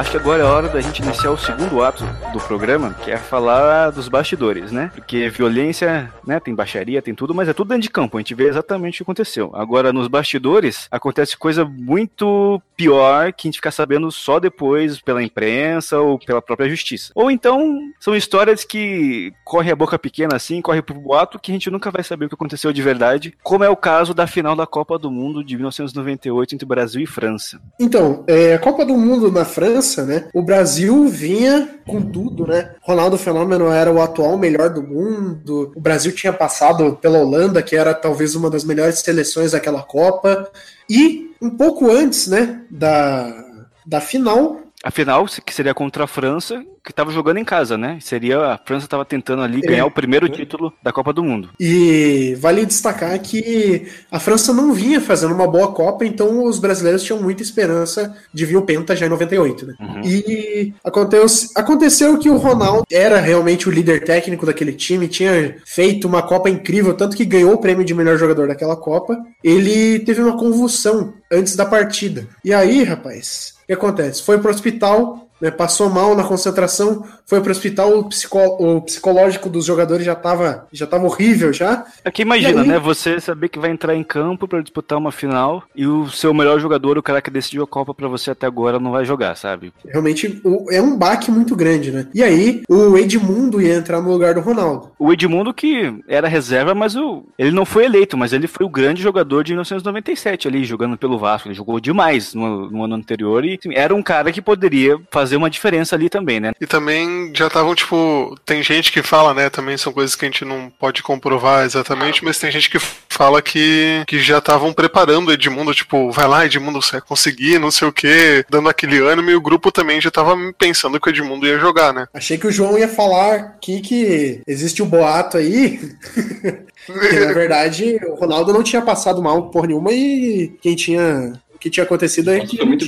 [0.00, 3.18] Acho que agora é hora da gente iniciar o segundo ato do programa, que é
[3.18, 4.90] falar dos bastidores, né?
[4.94, 8.34] Porque violência, né, tem baixaria, tem tudo, mas é tudo dentro de campo, a gente
[8.34, 9.50] vê exatamente o que aconteceu.
[9.54, 15.22] Agora, nos bastidores, acontece coisa muito pior que a gente fica sabendo só depois pela
[15.22, 17.12] imprensa ou pela própria justiça.
[17.14, 21.54] Ou então, são histórias que corre a boca pequena assim, corre pro boato, que a
[21.54, 24.56] gente nunca vai saber o que aconteceu de verdade, como é o caso da final
[24.56, 27.60] da Copa do Mundo de 1998 entre Brasil e França.
[27.78, 30.28] Então, é, a Copa do Mundo na França, né?
[30.32, 32.72] O Brasil vinha com tudo, né?
[32.82, 35.72] Ronaldo Fenômeno era o atual melhor do mundo.
[35.74, 40.50] O Brasil tinha passado pela Holanda, que era talvez uma das melhores seleções daquela Copa.
[40.88, 43.44] E um pouco antes, né, da,
[43.86, 47.98] da final, A final, que seria contra a França, que estava jogando em casa, né?
[48.00, 51.50] Seria a França estava tentando ali ganhar o primeiro título da Copa do Mundo.
[51.60, 57.02] E vale destacar que a França não vinha fazendo uma boa Copa, então os brasileiros
[57.02, 59.74] tinham muita esperança de vir o Penta já em 98, né?
[59.78, 60.00] Uhum.
[60.02, 66.08] E aconteceu, aconteceu que o Ronaldo era realmente o líder técnico daquele time, tinha feito
[66.08, 69.18] uma Copa incrível, tanto que ganhou o prêmio de melhor jogador daquela Copa.
[69.44, 72.26] Ele teve uma convulsão antes da partida.
[72.44, 74.20] E aí, rapaz, que acontece?
[74.24, 79.48] Foi pro hospital, né, passou mal na concentração, foi pro hospital, o, psicó- o psicológico
[79.48, 81.84] dos jogadores já tava, já tava horrível já.
[82.04, 82.68] Aqui imagina, E aí?
[82.68, 82.78] né?
[82.78, 86.58] Você saber que vai entrar em campo para disputar uma final e o seu melhor
[86.60, 89.72] jogador, o cara que decidiu a Copa pra você até agora, não vai jogar, sabe?
[89.86, 92.06] Realmente é um baque muito grande, né?
[92.14, 94.90] E aí, o Edmundo ia entrar no lugar do Ronaldo.
[94.98, 98.70] O Edmundo que era reserva, mas o, ele não foi eleito, mas ele foi o
[98.70, 101.48] grande jogador de 1997 ali, jogando pelo Vasco.
[101.48, 105.29] Ele jogou demais no, no ano anterior e assim, era um cara que poderia fazer
[105.36, 106.52] uma diferença ali também, né?
[106.60, 109.50] E também já estavam, tipo, tem gente que fala, né?
[109.50, 113.42] Também são coisas que a gente não pode comprovar exatamente, mas tem gente que fala
[113.42, 117.70] que, que já estavam preparando o Edmundo, tipo, vai lá, Edmundo, você vai conseguir, não
[117.70, 121.10] sei o quê, dando aquele ânimo, e o grupo também já tava pensando que o
[121.10, 122.06] Edmundo ia jogar, né?
[122.14, 125.80] Achei que o João ia falar aqui que existe um boato aí.
[126.86, 131.32] que na verdade o Ronaldo não tinha passado mal por nenhuma e quem tinha.
[131.54, 132.86] O que tinha acontecido é que foi ele muito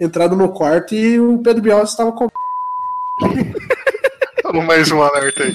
[0.00, 2.28] entrado no quarto e o Pedro Biel estava com.
[4.66, 5.54] Mais um alerta aí.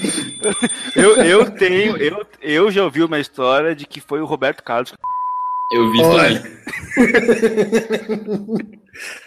[0.96, 4.92] Eu, eu tenho, eu, eu já ouvi uma história de que foi o Roberto Carlos.
[5.72, 6.40] Eu vi isso Olha.
[6.40, 6.60] também.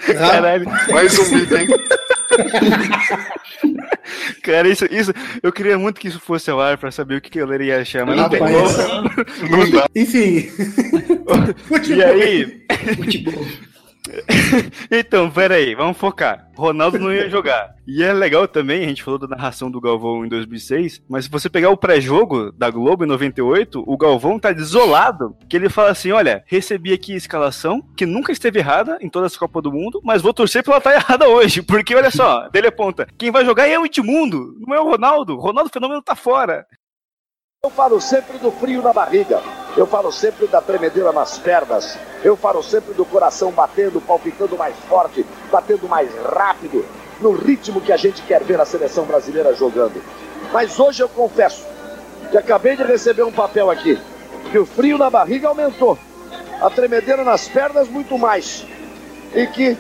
[0.18, 1.68] Caralho, Mais um mito, hein?
[4.44, 7.30] cara, isso, isso, eu queria muito que isso fosse ao ar pra saber o que
[7.30, 8.76] que a galera ia achar, mas não tem Rapaz.
[8.76, 9.10] como.
[9.50, 9.88] Não dá.
[9.96, 10.52] Enfim.
[11.88, 13.46] E aí, Futebol.
[14.92, 16.50] Então, peraí, vamos focar.
[16.56, 17.76] Ronaldo não ia jogar.
[17.88, 21.32] E é legal também, a gente falou da narração do Galvão em 2006, mas se
[21.32, 25.90] você pegar o pré-jogo da Globo em 98, o Galvão tá desolado, que ele fala
[25.90, 29.72] assim, olha, recebi aqui a escalação, que nunca esteve errada em todas as Copas do
[29.72, 33.32] Mundo, mas vou torcer pra ela estar errada hoje, porque olha só, dele aponta, quem
[33.32, 36.66] vai jogar é o Edmundo, não é o Ronaldo, Ronaldo Fenômeno tá fora.
[37.64, 39.42] Eu falo sempre do frio na barriga.
[39.76, 41.98] Eu falo sempre da tremedeira nas pernas.
[42.24, 46.86] Eu falo sempre do coração batendo, palpitando mais forte, batendo mais rápido,
[47.20, 50.02] no ritmo que a gente quer ver a seleção brasileira jogando.
[50.52, 51.66] Mas hoje eu confesso
[52.30, 54.00] que acabei de receber um papel aqui,
[54.52, 55.98] que o frio na barriga aumentou,
[56.62, 58.66] a tremedeira nas pernas muito mais,
[59.34, 59.78] e que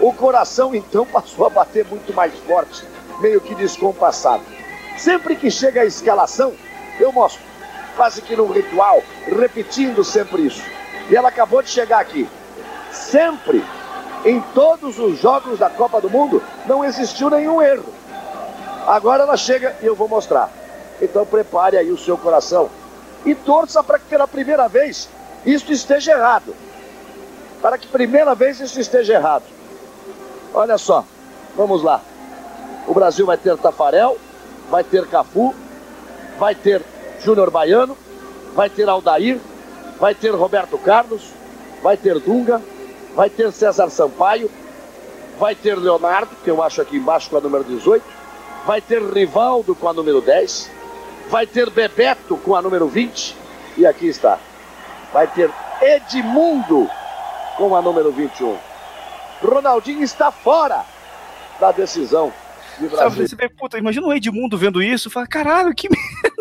[0.00, 2.84] o coração então passou a bater muito mais forte,
[3.20, 4.42] meio que descompassado.
[4.96, 6.54] Sempre que chega a escalação,
[6.98, 7.42] eu mostro,
[7.96, 10.62] quase que num ritual, repetindo sempre isso.
[11.10, 12.28] E ela acabou de chegar aqui.
[12.92, 13.64] Sempre,
[14.24, 17.92] em todos os jogos da Copa do Mundo, não existiu nenhum erro.
[18.86, 20.50] Agora ela chega e eu vou mostrar.
[21.00, 22.70] Então prepare aí o seu coração
[23.24, 25.08] e torça para que pela primeira vez
[25.44, 26.54] isso esteja errado.
[27.60, 29.44] Para que primeira vez isso esteja errado.
[30.54, 31.04] Olha só,
[31.56, 32.00] vamos lá.
[32.86, 34.16] O Brasil vai ter Tafarel,
[34.70, 35.54] vai ter Cafu,
[36.38, 36.82] vai ter
[37.20, 37.96] Júnior Baiano,
[38.54, 39.38] vai ter Aldair,
[39.98, 41.30] vai ter Roberto Carlos,
[41.82, 42.60] vai ter Dunga,
[43.14, 44.50] vai ter César Sampaio,
[45.38, 48.04] vai ter Leonardo, que eu acho aqui embaixo com a número 18,
[48.66, 50.70] vai ter Rivaldo com a número 10,
[51.28, 53.36] vai ter Bebeto com a número 20,
[53.76, 54.38] e aqui está,
[55.12, 55.50] vai ter
[55.80, 56.88] Edmundo
[57.56, 58.56] com a número 21.
[59.42, 60.84] Ronaldinho está fora
[61.60, 62.32] da decisão
[62.78, 63.26] de Brasil.
[63.26, 66.35] você vê, puta, imagina o Edmundo vendo isso e fala, caralho, que merda.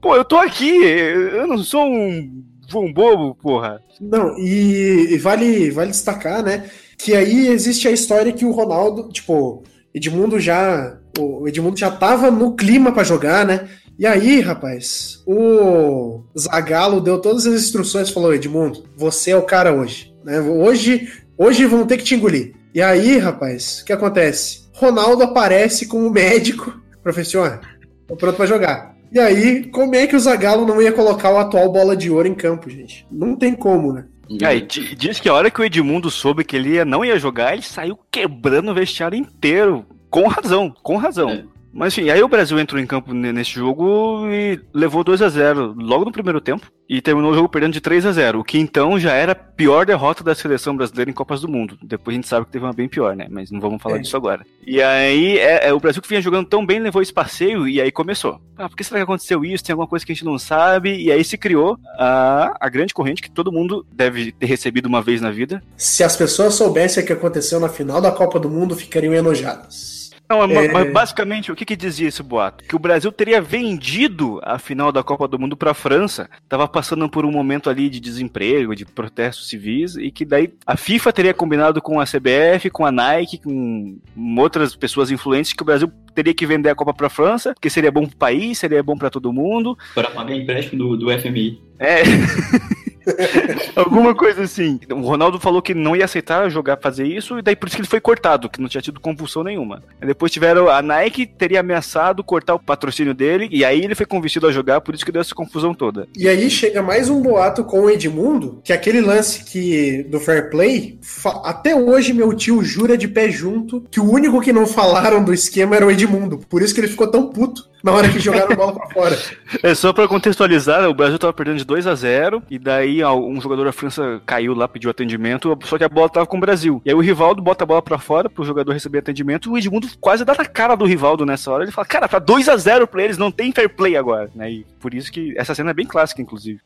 [0.00, 2.42] Pô, eu tô aqui, eu não sou um,
[2.74, 3.80] um bobo, porra.
[4.00, 6.70] Não, e, e vale, vale destacar, né?
[6.96, 9.62] Que aí existe a história que o Ronaldo, tipo,
[9.94, 10.98] Edmundo já.
[11.18, 13.68] O Edmundo já tava no clima pra jogar, né?
[13.98, 19.74] E aí, rapaz, o Zagallo deu todas as instruções falou: Edmundo, você é o cara
[19.74, 20.14] hoje.
[20.24, 20.40] Né?
[20.40, 22.54] Hoje, hoje vão ter que te engolir.
[22.74, 24.68] E aí, rapaz, o que acontece?
[24.72, 26.80] Ronaldo aparece como médico.
[27.02, 27.60] Professor,
[28.06, 28.89] tô pronto pra jogar.
[29.12, 32.28] E aí, como é que o Zagallo não ia colocar o atual bola de ouro
[32.28, 33.06] em campo, gente?
[33.10, 34.04] Não tem como, né?
[34.42, 37.04] É, e di- diz que a hora que o Edmundo soube que ele ia, não
[37.04, 39.84] ia jogar, ele saiu quebrando o vestiário inteiro.
[40.08, 41.30] Com razão, com razão.
[41.30, 41.44] É.
[41.72, 45.28] Mas enfim, aí o Brasil entrou em campo ne- nesse jogo e levou 2 a
[45.28, 48.44] 0 logo no primeiro tempo e terminou o jogo perdendo de 3 a 0 o
[48.44, 51.78] que então já era a pior derrota da seleção brasileira em Copas do Mundo.
[51.82, 53.28] Depois a gente sabe que teve uma bem pior, né?
[53.30, 53.98] Mas não vamos falar É.
[54.00, 54.44] disso agora.
[54.66, 57.80] E aí é, é, o Brasil que vinha jogando tão bem levou esse passeio e
[57.80, 58.40] aí começou.
[58.58, 59.62] Ah, por que será que aconteceu isso?
[59.64, 60.96] Tem alguma coisa que a gente não sabe?
[61.00, 65.00] E aí se criou a, a grande corrente que todo mundo deve ter recebido uma
[65.00, 68.50] vez na vida, Se as pessoas soubessem o que aconteceu na final da Copa do
[68.50, 69.99] Mundo, ficariam enojadas.
[70.30, 70.72] Não, mas- É.
[70.72, 72.62] mas basicamente, o que, que dizia esse boato?
[72.64, 76.68] Que o Brasil teria vendido a final da Copa do Mundo para a França, tava
[76.68, 81.12] passando por um momento ali de desemprego, de protestos civis, e que daí a FIFA
[81.12, 83.98] teria combinado com a CBF, com a Nike, com
[84.38, 87.68] outras pessoas influentes, que o Brasil teria que vender a Copa para a França, que
[87.68, 89.76] seria bom pro país, seria bom para todo mundo.
[89.94, 91.60] Para pagar empréstimo do, do FMI.
[91.78, 92.02] É.
[93.74, 94.80] Alguma coisa assim.
[94.90, 97.82] O Ronaldo falou que não ia aceitar jogar fazer isso, e daí por isso que
[97.82, 99.82] ele foi cortado, que não tinha tido compulsão nenhuma.
[100.00, 100.68] Depois tiveram.
[100.68, 104.80] A Nike teria ameaçado cortar o patrocínio dele, e aí ele foi convencido a jogar,
[104.80, 106.08] por isso que deu essa confusão toda.
[106.16, 110.50] E aí chega mais um boato com o Edmundo, que aquele lance que do fair
[110.50, 110.98] play,
[111.44, 115.32] até hoje meu tio jura de pé junto que o único que não falaram do
[115.32, 116.38] esquema era o Edmundo.
[116.48, 119.18] Por isso que ele ficou tão puto na hora que jogaram a bola pra fora.
[119.62, 123.40] É só pra contextualizar, o Brasil tava perdendo de 2 a 0 e daí um
[123.40, 126.80] jogador da França caiu lá, pediu atendimento, só que a bola tava com o Brasil.
[126.84, 129.58] E aí o Rivaldo bota a bola pra fora pro jogador receber atendimento, e o
[129.58, 131.64] Edmundo quase dá na cara do Rivaldo nessa hora.
[131.64, 134.50] Ele fala: "Cara, tá 2 a 0 pra eles, não tem fair play agora", né?
[134.50, 136.60] E por isso que essa cena é bem clássica inclusive.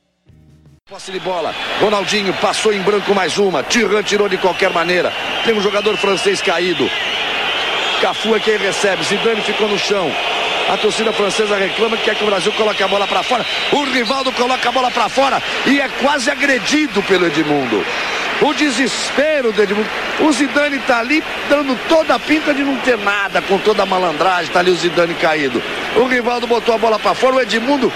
[0.88, 1.54] Posse de bola.
[1.80, 3.62] Ronaldinho passou em branco mais uma.
[3.62, 5.10] Tiran tirou de qualquer maneira.
[5.44, 6.88] Tem um jogador francês caído.
[8.02, 9.02] Cafu é quem recebe.
[9.02, 10.10] Zidane ficou no chão.
[10.68, 13.44] A torcida francesa reclama que quer que o Brasil coloque a bola para fora.
[13.72, 17.84] O Rivaldo coloca a bola para fora e é quase agredido pelo Edmundo.
[18.40, 19.88] O desespero do Edmundo.
[20.20, 23.86] O Zidane tá ali dando toda a pinta de não ter nada, com toda a
[23.86, 24.50] malandragem.
[24.52, 25.62] Tá ali o Zidane caído.
[25.96, 27.36] O Rivaldo botou a bola para fora.
[27.36, 27.92] O Edmundo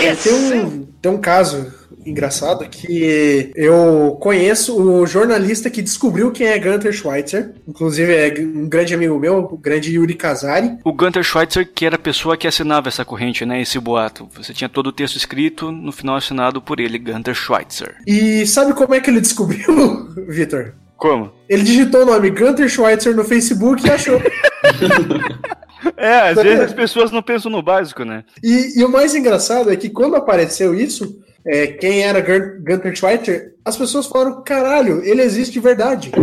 [0.00, 1.72] É, tem, um, tem um caso
[2.06, 7.54] engraçado que eu conheço o jornalista que descobriu quem é Gunter Schweitzer.
[7.66, 10.78] Inclusive é um grande amigo meu, o grande Yuri Casari.
[10.84, 13.60] O Gunter Schweitzer, que era a pessoa que assinava essa corrente, né?
[13.60, 14.28] Esse boato.
[14.36, 17.96] Você tinha todo o texto escrito, no final assinado por ele, Gunter Schweitzer.
[18.06, 20.74] E sabe como é que ele descobriu, Vitor?
[20.96, 21.32] Como?
[21.48, 24.20] Ele digitou o nome Gunter Schweitzer no Facebook e achou.
[25.96, 28.24] É, às vezes as pessoas não pensam no básico, né?
[28.42, 32.94] E, e o mais engraçado é que quando apareceu isso, é, quem era Gun- Gunter
[32.96, 36.10] Schweitzer, as pessoas falaram: caralho, ele existe de verdade.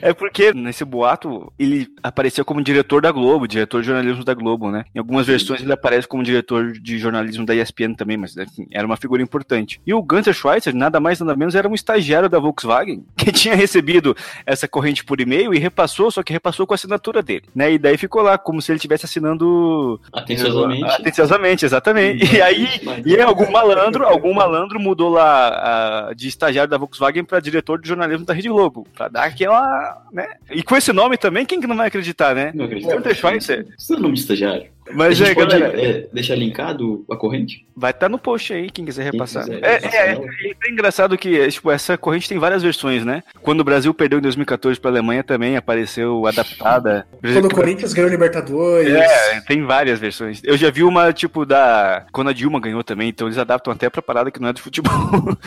[0.00, 4.70] É porque nesse boato ele apareceu como diretor da Globo, diretor de jornalismo da Globo,
[4.70, 4.84] né?
[4.94, 8.86] Em algumas versões ele aparece como diretor de jornalismo da ESPN também, mas enfim, era
[8.86, 9.80] uma figura importante.
[9.86, 13.54] E o Gunter Schweitzer, nada mais nada menos, era um estagiário da Volkswagen que tinha
[13.54, 17.72] recebido essa corrente por e-mail e repassou, só que repassou com a assinatura dele, né?
[17.72, 20.84] E daí ficou lá como se ele estivesse assinando Atenciosamente.
[20.84, 22.34] Atenciosamente, exatamente.
[22.36, 22.68] E aí,
[23.04, 27.80] e aí algum malandro, algum malandro mudou lá a- de estagiário da Volkswagen para diretor
[27.80, 30.28] de jornalismo da Rede Globo, para dar aquela, né?
[30.50, 32.52] E com esse nome também, quem que não vai acreditar, né?
[32.54, 32.90] Não acredito.
[32.90, 33.66] Gunter Schweitzer.
[33.76, 34.66] Isso é nome de estagiário.
[34.92, 37.66] Mas é, pode galera, é, deixar linkado a corrente?
[37.76, 39.44] vai estar no post aí, quem quiser repassar.
[39.44, 43.04] quiser é, repassar é, é, é engraçado que é, tipo, essa corrente tem várias versões,
[43.04, 43.22] né?
[43.40, 47.06] Quando o Brasil perdeu em 2014 para a Alemanha também apareceu adaptada.
[47.22, 48.92] Quando o Corinthians ganhou Libertadores.
[48.92, 50.40] É, tem várias versões.
[50.44, 52.06] Eu já vi uma, tipo, da.
[52.10, 54.62] Quando a Dilma ganhou também, então eles adaptam até pra parada que não é de
[54.62, 54.92] futebol.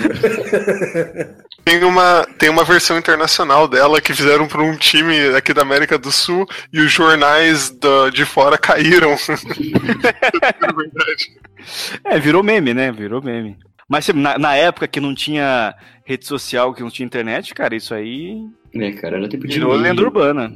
[1.63, 5.95] Tem uma, tem uma versão internacional dela que fizeram para um time aqui da América
[5.95, 9.15] do Sul e os jornais da- de fora caíram.
[9.31, 11.39] É verdade.
[12.05, 12.91] é, virou meme, né?
[12.91, 13.57] Virou meme.
[13.87, 17.75] Mas tipo, na, na época que não tinha rede social, que não tinha internet, cara,
[17.75, 18.41] isso aí
[18.73, 19.55] É, cara, era tempo de.
[19.55, 20.53] virou lenda urbana.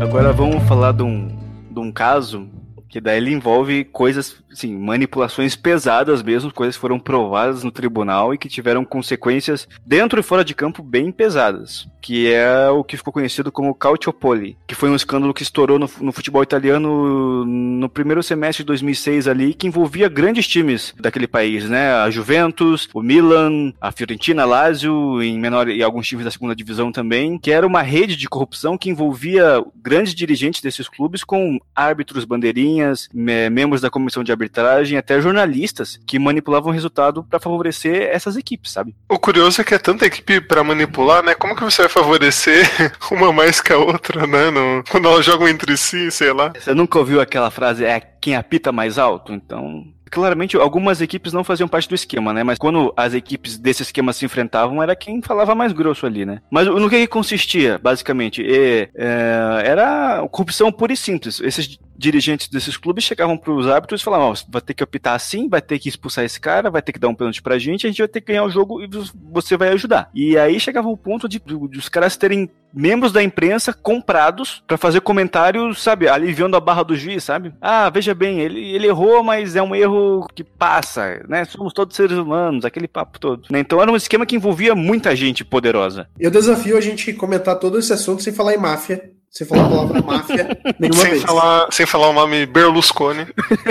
[0.00, 1.28] Agora vamos falar de um,
[1.70, 2.48] de um caso
[2.88, 8.32] que daí ele envolve coisas sim, manipulações pesadas mesmo, coisas que foram provadas no tribunal
[8.32, 12.96] e que tiveram consequências dentro e fora de campo bem pesadas, que é o que
[12.96, 17.88] ficou conhecido como Calciopoli, que foi um escândalo que estourou no, no futebol italiano no
[17.88, 21.92] primeiro semestre de 2006 ali, que envolvia grandes times daquele país, né?
[21.92, 26.54] A Juventus, o Milan, a Fiorentina, a Lazio, em menor e alguns times da segunda
[26.54, 31.58] divisão também, que era uma rede de corrupção que envolvia grandes dirigentes desses clubes com
[31.74, 37.40] árbitros, bandeirinhas, me membros da comissão de arbitragem, até jornalistas que manipulavam o resultado para
[37.40, 38.94] favorecer essas equipes, sabe?
[39.08, 41.34] O curioso é que é tanta equipe para manipular, né?
[41.34, 42.66] Como que você vai favorecer
[43.10, 44.50] uma mais que a outra, né?
[44.50, 46.52] No, quando elas jogam entre si, sei lá.
[46.58, 49.32] Você nunca ouviu aquela frase, é quem apita mais alto?
[49.32, 52.42] Então, Claramente, algumas equipes não faziam parte do esquema, né?
[52.42, 56.40] Mas quando as equipes desse esquema se enfrentavam, era quem falava mais grosso ali, né?
[56.50, 58.42] Mas no que, que consistia, basicamente?
[58.42, 61.40] E, é, era corrupção pura e simples.
[61.40, 65.14] Esses dirigentes desses clubes chegavam para os árbitros e falavam: oh, vai ter que optar
[65.14, 67.86] assim, vai ter que expulsar esse cara, vai ter que dar um pênalti pra gente,
[67.86, 68.88] a gente vai ter que ganhar o jogo e
[69.30, 70.08] você vai ajudar.
[70.14, 74.76] E aí chegava o ponto de, de, os caras terem membros da imprensa comprados para
[74.76, 77.52] fazer comentários, sabe, aliviando a barra do juiz, sabe?
[77.60, 81.44] Ah, veja bem, ele, ele errou, mas é um erro que passa, né?
[81.46, 83.48] Somos todos seres humanos, aquele papo todo.
[83.50, 83.58] Né?
[83.60, 86.08] Então era um esquema que envolvia muita gente poderosa.
[86.18, 89.68] Eu desafio a gente comentar todo esse assunto sem falar em máfia, você falou a
[89.68, 91.22] palavra máfia nenhuma sem vez.
[91.22, 93.26] Falar, sem falar o nome Berlusconi.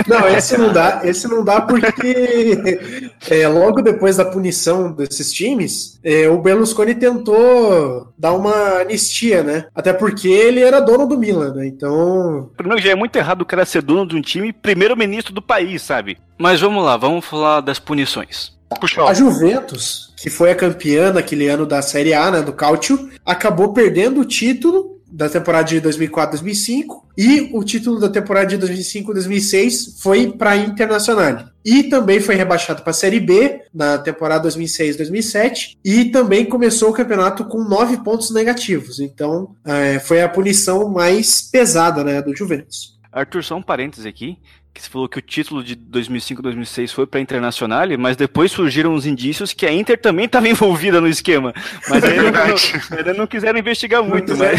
[0.06, 1.00] Não, esse não dá.
[1.02, 8.12] Esse não dá porque é, logo depois da punição desses times, é, o Berlusconi tentou
[8.16, 9.66] dar uma anistia, né?
[9.74, 11.66] Até porque ele era dono do Milan, né?
[11.66, 12.50] Então.
[12.56, 15.82] Primeiro já é muito errado o cara ser dono de um time primeiro-ministro do país,
[15.82, 16.18] sabe?
[16.38, 18.56] Mas vamos lá, vamos falar das punições.
[18.80, 23.10] Puxa, a Juventus, que foi a campeã naquele ano da Série A, né, do Calcio,
[23.24, 30.00] acabou perdendo o título da temporada de 2004-2005 e o título da temporada de 2005-2006
[30.00, 31.48] foi para Internacional.
[31.64, 36.92] E também foi rebaixado para a Série B na temporada 2006-2007 e também começou o
[36.92, 39.00] campeonato com nove pontos negativos.
[39.00, 42.98] Então é, foi a punição mais pesada né, do Juventus.
[43.10, 44.38] Arthur, só um parênteses aqui
[44.78, 48.94] que você falou que o título de 2005-2006 foi para a Internacional, mas depois surgiram
[48.94, 51.52] uns indícios que a Inter também estava envolvida no esquema.
[51.88, 54.52] Mas aí não, ainda não quiseram investigar muito, né?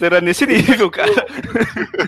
[0.00, 1.26] Era nesse nível, cara.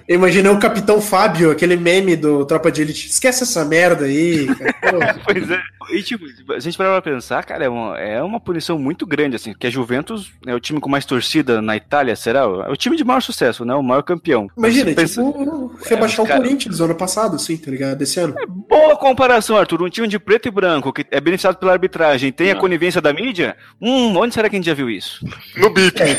[0.08, 3.08] Imaginei o Capitão Fábio, aquele meme do Tropa de Elite.
[3.08, 4.46] Esquece essa merda aí,
[4.80, 5.16] cara.
[5.24, 5.60] pois é.
[5.90, 9.52] E, tipo, a gente para pensar, cara, é uma, é uma punição muito grande, assim,
[9.52, 12.40] que a Juventus é o time com mais torcida na Itália, será?
[12.40, 13.74] É o time de maior sucesso, né?
[13.74, 14.48] O maior campeão.
[14.56, 15.22] Imagina, pensa...
[15.22, 16.40] tipo, rebaixar é, o cara...
[16.40, 17.98] Corinthians ano passado, sim, tá ligado?
[17.98, 18.34] Desse ano.
[18.38, 19.82] É boa comparação, Arthur.
[19.82, 22.56] Um time de preto e branco, que é beneficiado pela arbitragem, tem Não.
[22.56, 23.56] a conivência da mídia?
[23.80, 25.26] Hum, onde será que a gente já viu isso?
[25.56, 26.00] No BIP.
[26.00, 26.16] É.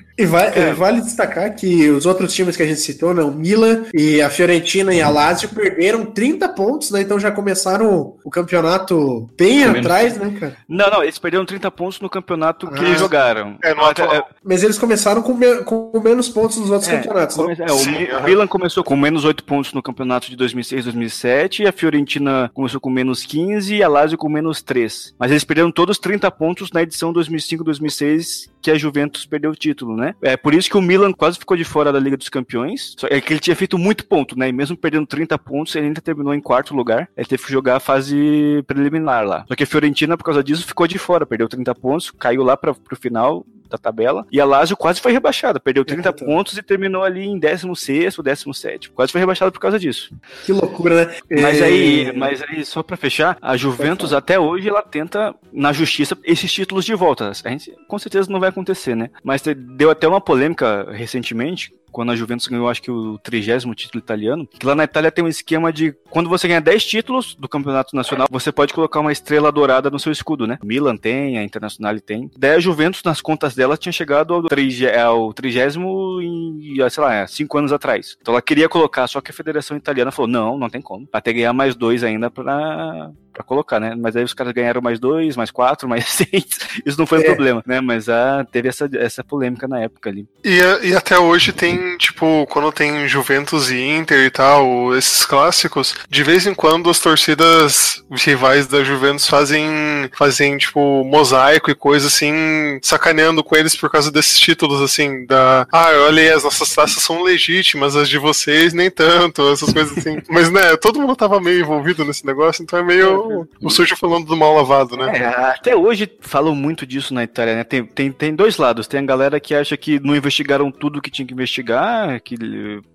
[0.20, 0.74] E vai, é.
[0.74, 4.28] vale destacar que os outros times que a gente citou, né, o Milan e a
[4.28, 7.00] Fiorentina e a Lazio perderam 30 pontos, né?
[7.00, 10.56] Então já começaram o campeonato bem atrás, né, cara?
[10.68, 12.70] Não, não, eles perderam 30 pontos no campeonato ah.
[12.70, 13.56] que eles jogaram.
[13.64, 17.36] É, no é, Mas eles começaram com, me, com menos pontos nos outros é, campeonatos.
[17.36, 21.72] Come, é, o Sim, Milan começou com menos 8 pontos no campeonato de 2006-2007, a
[21.72, 25.14] Fiorentina começou com menos 15 e a Lazio com menos 3.
[25.18, 29.96] Mas eles perderam todos 30 pontos na edição 2005-2006 que a Juventus perdeu o título,
[29.96, 30.14] né?
[30.20, 32.94] É por isso que o Milan quase ficou de fora da Liga dos Campeões.
[32.98, 34.48] Só é que ele tinha feito muito ponto, né?
[34.48, 37.08] E mesmo perdendo 30 pontos, ele ainda terminou em quarto lugar.
[37.16, 39.44] Ele teve que jogar a fase preliminar lá.
[39.48, 42.56] Só que a Fiorentina, por causa disso, ficou de fora, perdeu 30 pontos, caiu lá
[42.56, 44.26] para pro final da tabela.
[44.30, 48.18] E a Lazio quase foi rebaixada, perdeu 30 é, pontos e terminou ali em 16
[48.18, 48.90] ou 17.
[48.90, 50.14] Quase foi rebaixada por causa disso.
[50.44, 51.14] Que loucura, né?
[51.40, 52.12] Mas aí, é.
[52.12, 56.84] mas aí só para fechar, a Juventus até hoje ela tenta na justiça esses títulos
[56.84, 57.30] de volta.
[57.44, 59.10] A gente com certeza não vai acontecer, né?
[59.22, 64.02] Mas deu até uma polêmica recentemente quando a Juventus ganhou, acho que o trigésimo título
[64.02, 67.48] italiano, que lá na Itália tem um esquema de quando você ganha 10 títulos do
[67.48, 70.58] campeonato nacional, você pode colocar uma estrela dourada no seu escudo, né?
[70.62, 72.30] Milan tem, a Internacional tem.
[72.36, 77.72] Daí a Juventus, nas contas dela, tinha chegado ao, trigésimo em, sei lá, cinco anos
[77.72, 78.16] atrás.
[78.20, 81.08] Então ela queria colocar, só que a Federação Italiana falou, não, não tem como.
[81.12, 83.94] Até ganhar mais dois ainda pra, pra colocar, né?
[83.96, 86.46] Mas aí os caras ganharam mais dois, mais quatro, mais seis.
[86.84, 87.24] Isso não foi um é.
[87.24, 87.80] problema, né?
[87.80, 90.26] Mas ah, teve essa, essa polêmica na época ali.
[90.44, 95.94] E, e até hoje tem, tipo, quando tem Juventus e Inter e tal, esses clássicos,
[96.08, 99.68] de vez em quando as torcidas rivais da Juventus fazem,
[100.16, 105.66] fazem tipo, mosaico e coisa assim, sacaneando com eles por causa desses títulos, assim, da.
[105.72, 109.96] Ah, olha aí, as nossas taças são legítimas, as de vocês nem tanto, essas coisas
[109.96, 110.20] assim.
[110.28, 113.96] Mas, né, todo mundo tava meio envolvido nesse negócio, então é meio o, o sujo
[113.96, 115.18] falando do mal lavado, né?
[115.18, 117.64] É, até hoje falam muito disso na Itália, né?
[117.64, 118.86] Tem, tem, tem dois lados.
[118.86, 122.36] Tem a galera que acha que não investigaram tudo que tinha que investigar, que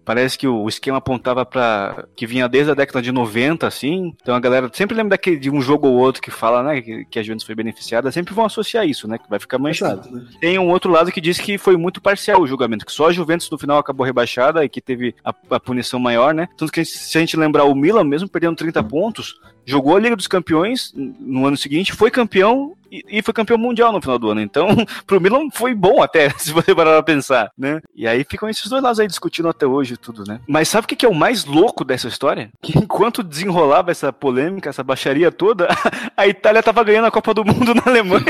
[0.04, 4.14] parece que o esquema apontava para que vinha desde a década de 90, assim.
[4.22, 7.06] Então a galera sempre lembra daquele, de um jogo ou outro que fala, né, que,
[7.06, 10.02] que a Juventus foi beneficiada, sempre vão associar isso, né, que vai ficar manchado.
[10.02, 10.26] Exato, né?
[10.40, 13.12] Tem um outro lado que diz que foi muito parcial o julgamento, que só a
[13.12, 16.48] Juventus no final acabou rebaixada e que teve a, a punição maior, né?
[16.58, 20.16] Tanto que se a gente lembrar o Milan, mesmo perdendo 30 pontos, jogou a Liga
[20.16, 22.74] dos Campeões no ano seguinte, foi campeão
[23.10, 24.42] e, foi campeão mundial no final do ano.
[24.42, 24.68] Então,
[25.06, 27.82] pro Milan foi bom até, se você parar pra pensar, né?
[27.96, 30.40] E aí ficam esses dois lados aí discutindo até hoje tudo, né?
[30.48, 32.50] Mas sabe o que é o mais louco dessa história?
[32.62, 35.68] Que enquanto desenrolava essa polêmica, essa baixaria toda,
[36.16, 38.26] a Itália tava ganhando a Copa do Mundo na Alemanha.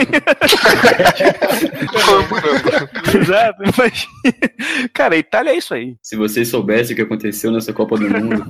[3.14, 4.90] Exato, imagina.
[4.94, 5.96] Cara, a Itália é isso aí.
[6.02, 8.46] Se vocês soubessem o que aconteceu nessa Copa do Mundo.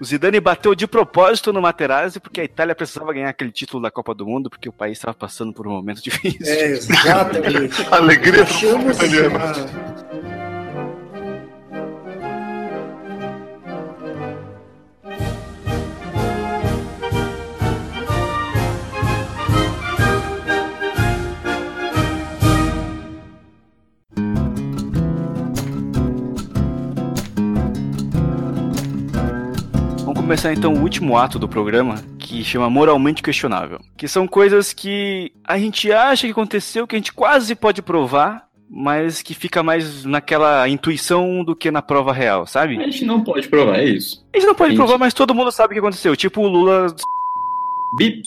[0.00, 3.90] O Zidane bateu de propósito no Materazzi porque a Itália precisava ganhar aquele título da
[3.90, 6.46] Copa do Mundo porque o país estava passando por um momento difícil.
[6.46, 7.82] É, exatamente.
[7.90, 10.09] Alegria do italiano.
[30.30, 33.80] Começar então o último ato do programa, que chama Moralmente Questionável.
[33.96, 38.46] Que são coisas que a gente acha que aconteceu, que a gente quase pode provar,
[38.70, 42.78] mas que fica mais naquela intuição do que na prova real, sabe?
[42.78, 44.24] A gente não pode provar, é isso.
[44.32, 44.78] A gente não pode gente...
[44.78, 46.14] provar, mas todo mundo sabe o que aconteceu.
[46.14, 46.94] Tipo o Lula.
[47.98, 48.22] Bip.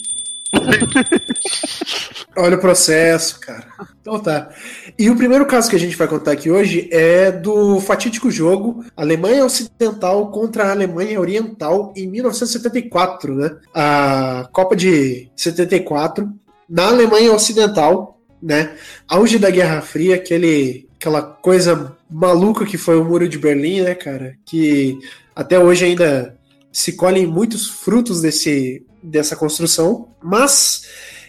[2.36, 3.66] Olha o processo, cara.
[4.04, 4.50] Então tá.
[4.98, 8.84] E o primeiro caso que a gente vai contar aqui hoje é do fatídico jogo
[8.94, 13.56] Alemanha Ocidental contra a Alemanha Oriental em 1974, né?
[13.72, 16.30] A Copa de 74
[16.68, 18.74] na Alemanha Ocidental, né?
[19.08, 23.94] Auge da Guerra Fria, aquele aquela coisa maluca que foi o Muro de Berlim, né,
[23.94, 24.36] cara?
[24.44, 24.98] Que
[25.34, 26.36] até hoje ainda
[26.70, 30.84] se colhem muitos frutos desse, dessa construção, mas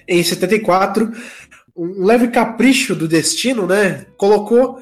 [0.07, 1.11] em 74,
[1.76, 4.80] um leve capricho do destino, né, colocou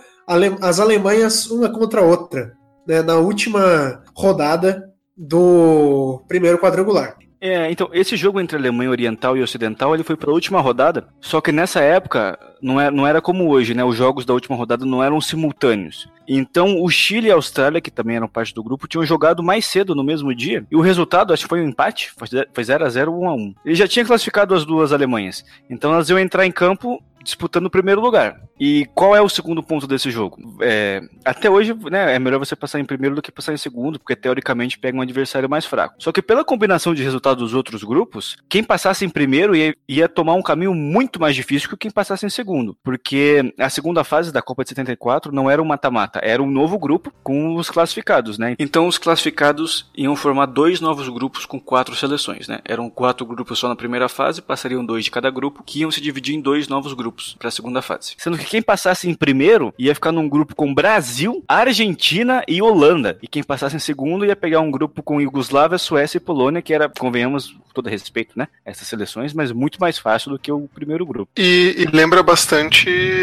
[0.61, 2.53] as Alemanhas uma contra a outra,
[2.87, 7.17] né, na última rodada do primeiro quadrangular.
[7.41, 11.09] É, então, esse jogo entre Alemanha Oriental e Ocidental, ele foi para a última rodada,
[11.19, 13.83] só que nessa época não era, é, não era como hoje, né?
[13.83, 16.07] Os jogos da última rodada não eram simultâneos.
[16.27, 19.65] Então, o Chile e a Austrália, que também eram parte do grupo, tinham jogado mais
[19.65, 20.65] cedo no mesmo dia.
[20.71, 22.11] E o resultado, acho que foi um empate,
[22.53, 25.43] foi 0 a 0 1 a 1 Ele já tinha classificado as duas Alemanhas.
[25.69, 28.41] Então, elas iam entrar em campo disputando o primeiro lugar.
[28.59, 30.37] E qual é o segundo ponto desse jogo?
[30.61, 33.97] É, até hoje, né, é melhor você passar em primeiro do que passar em segundo,
[33.97, 35.95] porque teoricamente pega um adversário mais fraco.
[35.97, 40.09] Só que pela combinação de resultados dos outros grupos, quem passasse em primeiro ia, ia
[40.09, 42.52] tomar um caminho muito mais difícil que quem passasse em segundo,
[42.83, 46.77] porque a segunda fase da Copa de 74 não era um mata-mata, era um novo
[46.77, 48.55] grupo com os classificados, né?
[48.59, 52.59] Então os classificados iam formar dois novos grupos com quatro seleções, né?
[52.65, 56.01] Eram quatro grupos só na primeira fase, passariam dois de cada grupo, que iam se
[56.01, 58.13] dividir em dois novos grupos para a segunda fase.
[58.17, 63.17] Sendo que quem passasse em primeiro ia ficar num grupo com Brasil, Argentina e Holanda.
[63.21, 66.73] E quem passasse em segundo ia pegar um grupo com Iugoslávia, Suécia e Polônia, que
[66.73, 68.47] era, convenhamos, todo respeito, né?
[68.63, 71.31] Essas seleções, mas muito mais fácil do que o primeiro grupo.
[71.37, 72.42] E, e lembra bastante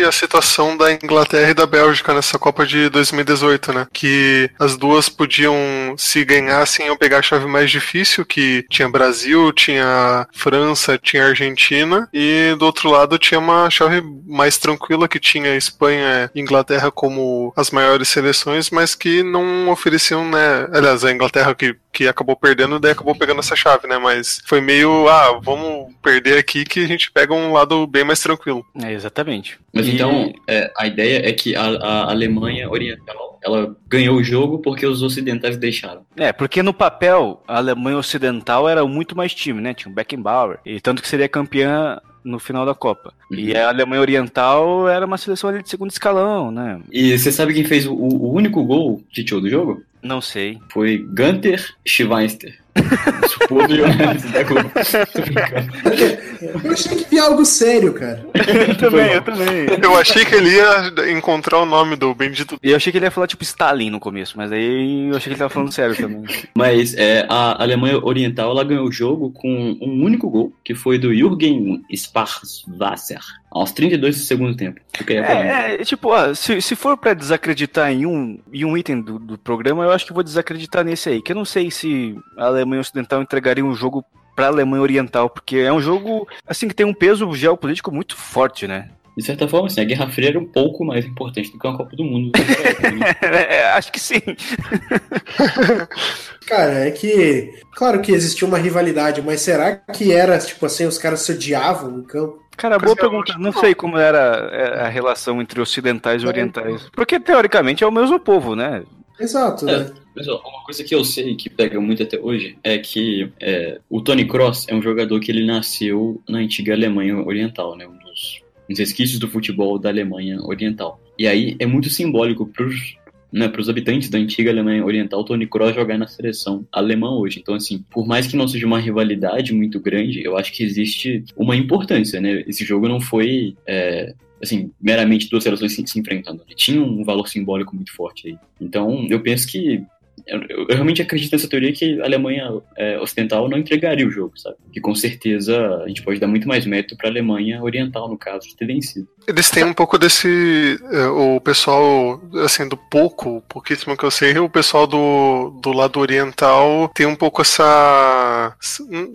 [0.07, 3.87] a situação da Inglaterra e da Bélgica nessa Copa de 2018, né?
[3.93, 5.55] Que as duas podiam,
[5.97, 12.09] se ganhassem, iam pegar a chave mais difícil, que tinha Brasil, tinha França, tinha Argentina,
[12.13, 17.53] e do outro lado tinha uma chave mais tranquila que tinha Espanha e Inglaterra como
[17.57, 20.67] as maiores seleções, mas que não ofereciam, né?
[20.73, 23.99] Aliás, a Inglaterra que, que acabou perdendo, daí acabou pegando essa chave, né?
[23.99, 28.21] Mas foi meio, ah, vamos perder aqui que a gente pega um lado bem mais
[28.21, 28.65] tranquilo.
[28.83, 29.59] É, exatamente.
[29.73, 29.95] Mas e...
[29.95, 34.87] então, é, a ideia é que a, a Alemanha Oriental ela ganhou o jogo porque
[34.87, 36.03] os ocidentais deixaram.
[36.17, 39.75] É, porque no papel a Alemanha Ocidental era muito mais time, né?
[39.75, 40.59] Tinha o Beckenbauer.
[40.65, 43.15] E tanto que seria campeã no final da Copa.
[43.31, 43.39] Uhum.
[43.39, 46.81] E a Alemanha Oriental era uma seleção ali de segundo escalão, né?
[46.93, 49.83] E você sabe quem fez o, o único gol, Titio, do jogo?
[50.03, 50.59] Não sei.
[50.71, 52.59] Foi Gunter Schweinster.
[56.65, 58.27] eu achei que ia algo sério, cara.
[58.35, 59.67] eu também, eu também.
[59.83, 62.59] Eu achei que ele ia encontrar o nome do bendito.
[62.63, 65.25] E eu achei que ele ia falar tipo Stalin no começo, mas aí eu achei
[65.25, 66.25] que ele tava falando sério também.
[66.55, 70.99] Mas é, a Alemanha Oriental ela ganhou o jogo com um único gol, que foi
[70.99, 73.21] do Jürgen Sparwasser
[73.51, 74.81] aos 32 do segundo tempo.
[75.09, 79.19] É, é, tipo, ó, se, se for para desacreditar em um, em um item do,
[79.19, 82.47] do programa, eu acho que vou desacreditar nesse aí, que eu não sei se a
[82.47, 84.05] Alemanha Ocidental entregaria um jogo
[84.35, 88.17] para a Alemanha Oriental, porque é um jogo assim que tem um peso geopolítico muito
[88.17, 88.89] forte, né?
[89.17, 91.77] De certa forma, assim, a Guerra Fria era um pouco mais importante do que uma
[91.77, 92.33] Copa do Mundo.
[93.21, 94.21] é, acho que sim.
[96.47, 97.53] Cara, é que.
[97.75, 101.91] Claro que existia uma rivalidade, mas será que era, tipo assim, os caras se odiavam
[101.91, 102.41] no campo?
[102.57, 103.35] Cara, boa pergunta.
[103.39, 106.89] Não sei como era a relação entre ocidentais e orientais.
[106.93, 108.83] Porque, teoricamente, é o mesmo povo, né?
[109.21, 109.91] Exato, É, né?
[110.15, 114.01] pessoal, uma coisa que eu sei que pega muito até hoje é que é, o
[114.01, 117.87] Tony Cross é um jogador que ele nasceu na antiga Alemanha Oriental, né?
[117.87, 121.01] Um dos, uns resquícios do futebol da Alemanha Oriental.
[121.19, 122.97] E aí é muito simbólico pros,
[123.33, 127.41] né, pros habitantes da antiga Alemanha Oriental, Tony Cross jogar na seleção alemã hoje.
[127.41, 131.25] Então, assim, por mais que não seja uma rivalidade muito grande, eu acho que existe
[131.37, 132.45] uma importância, né?
[132.47, 133.57] Esse jogo não foi.
[133.67, 136.43] é, assim, meramente duas seleções se, se enfrentando.
[136.47, 138.39] Ele tinha um valor simbólico muito forte aí.
[138.61, 139.83] Então, eu penso que.
[140.27, 144.33] Eu, eu realmente acredito nessa teoria que a Alemanha é, Ocidental não entregaria o jogo,
[144.39, 144.57] sabe?
[144.73, 148.19] Que com certeza a gente pode dar muito mais mérito para a Alemanha Oriental, no
[148.19, 149.09] caso, de ter vencido.
[149.27, 150.79] Eles têm um pouco desse.
[150.93, 155.99] eh, O pessoal, assim, do pouco, pouquíssimo que eu sei, o pessoal do, do lado
[156.01, 158.55] oriental tem um pouco essa.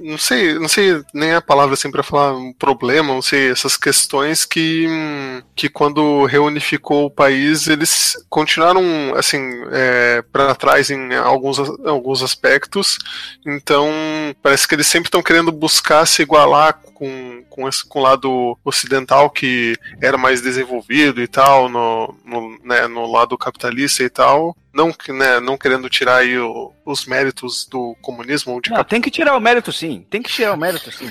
[0.04, 3.76] Não sei, não sei nem a palavra assim pra falar um problema, não sei, essas
[3.78, 4.88] questões que,
[5.56, 8.84] que quando reunificou o país, eles continuaram,
[9.16, 9.40] assim,
[9.72, 12.98] é, para trás em alguns, alguns aspectos.
[13.46, 13.90] Então,
[14.42, 18.58] parece que eles sempre estão querendo buscar se igualar com, com, esse, com o lado
[18.64, 24.56] ocidental que era mais desenvolvido e tal, no, no, né, no lado capitalista e tal.
[24.76, 28.84] Não, que, né, não querendo tirar aí o- os méritos do comunismo ou de Não,
[28.84, 30.06] tem que tirar o mérito sim.
[30.10, 31.10] Tem que tirar o mérito sim.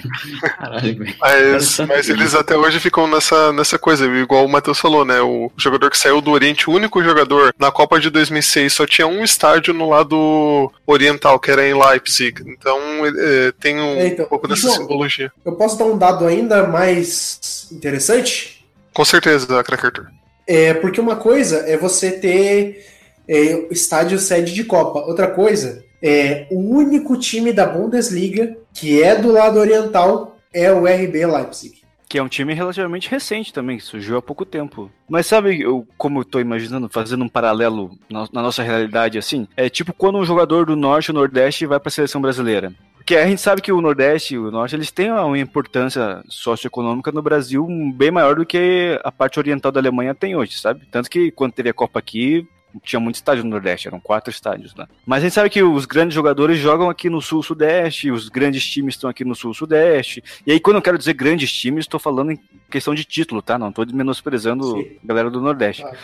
[0.58, 0.98] Caralho.
[1.18, 5.20] Mas, mas eles até hoje ficam nessa, nessa coisa, igual o Matheus falou, né?
[5.22, 9.06] O jogador que saiu do Oriente, o único jogador na Copa de 2006, só tinha
[9.06, 12.42] um estádio no lado oriental, que era em Leipzig.
[12.46, 15.32] Então eh, tem um É, então, pouco dessa João, simbologia.
[15.44, 18.64] Eu posso dar um dado ainda mais interessante?
[18.92, 20.06] Com certeza, Crack Arthur.
[20.46, 22.84] É, porque uma coisa é você ter
[23.28, 25.00] é, estádio sede de Copa.
[25.00, 30.84] Outra coisa é o único time da Bundesliga que é do lado oriental é o
[30.86, 31.82] RB Leipzig.
[32.08, 34.90] Que é um time relativamente recente também, que surgiu há pouco tempo.
[35.08, 39.48] Mas sabe eu, como eu tô imaginando, fazendo um paralelo na, na nossa realidade assim?
[39.56, 42.72] É tipo quando um jogador do Norte ou Nordeste vai pra seleção brasileira.
[43.04, 47.12] Porque a gente sabe que o Nordeste e o Norte, eles têm uma importância socioeconômica
[47.12, 50.86] no Brasil bem maior do que a parte oriental da Alemanha tem hoje, sabe?
[50.90, 52.48] Tanto que quando teve a Copa aqui,
[52.82, 54.88] tinha muito estádio no Nordeste, eram quatro estádios lá.
[55.06, 58.94] Mas a gente sabe que os grandes jogadores jogam aqui no Sul-Sudeste, os grandes times
[58.94, 60.22] estão aqui no Sul-Sudeste.
[60.46, 63.58] E aí, quando eu quero dizer grandes times, estou falando em questão de título, tá?
[63.58, 64.96] Não estou menosprezando Sim.
[65.02, 65.82] a galera do Nordeste.
[65.82, 65.96] Claro.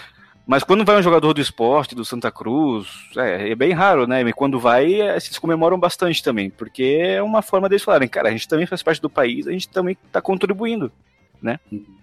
[0.47, 4.21] Mas quando vai um jogador do esporte, do Santa Cruz, é, é bem raro, né?
[4.23, 8.29] E quando vai, é, eles comemoram bastante também, porque é uma forma deles falarem, cara,
[8.29, 10.91] a gente também faz parte do país, a gente também está contribuindo.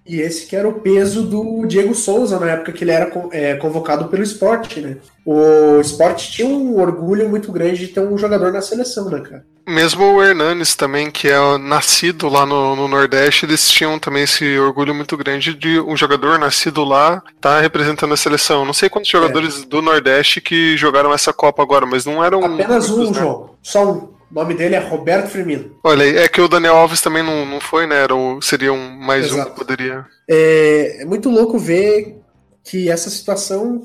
[0.05, 3.55] E esse que era o peso do Diego Souza na época que ele era é,
[3.55, 4.97] convocado pelo esporte, né?
[5.25, 9.45] O esporte tinha um orgulho muito grande de ter um jogador na seleção, né, cara?
[9.67, 14.57] Mesmo o Hernanes também, que é nascido lá no, no Nordeste, eles tinham também esse
[14.57, 18.63] orgulho muito grande de um jogador nascido lá tá representando a seleção.
[18.63, 22.45] Não sei quantos jogadores do Nordeste que jogaram essa Copa agora, mas não eram.
[22.45, 23.21] Apenas um, muitos, né?
[23.21, 23.49] João.
[23.61, 24.16] Só um.
[24.29, 25.77] O nome dele é Roberto Firmino.
[25.83, 27.95] Olha, é que o Daniel Alves também não, não foi, né?
[28.03, 29.51] Era o- seria um, mais um Exato.
[29.51, 30.05] que poderia.
[30.29, 32.17] É, é muito louco ver
[32.63, 33.83] que essa situação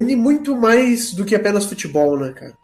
[0.00, 2.54] une muito mais do que apenas futebol, né, cara?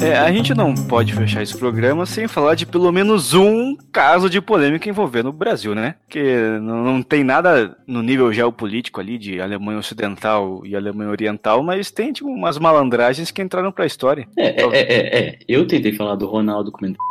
[0.00, 4.30] É, a gente não pode fechar esse programa sem falar de pelo menos um caso
[4.30, 5.94] de polêmica envolvendo o Brasil, né?
[6.08, 11.90] Que não, tem nada no nível geopolítico ali de Alemanha Ocidental e Alemanha Oriental, mas
[11.90, 14.26] tem tipo umas malandragens que entraram pra história.
[14.38, 15.38] É, é, é, é, é.
[15.46, 17.09] Eu tentei falar do Ronaldo comentando.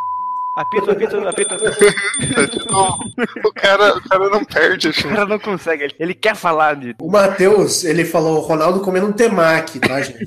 [0.60, 1.56] Apito, apito, apito.
[3.48, 5.08] o, cara, o cara não perde, O assim.
[5.08, 6.96] cara não consegue, ele, ele quer falar de.
[7.00, 10.26] O Matheus, ele falou o Ronaldo comendo um temaki, tá, gente?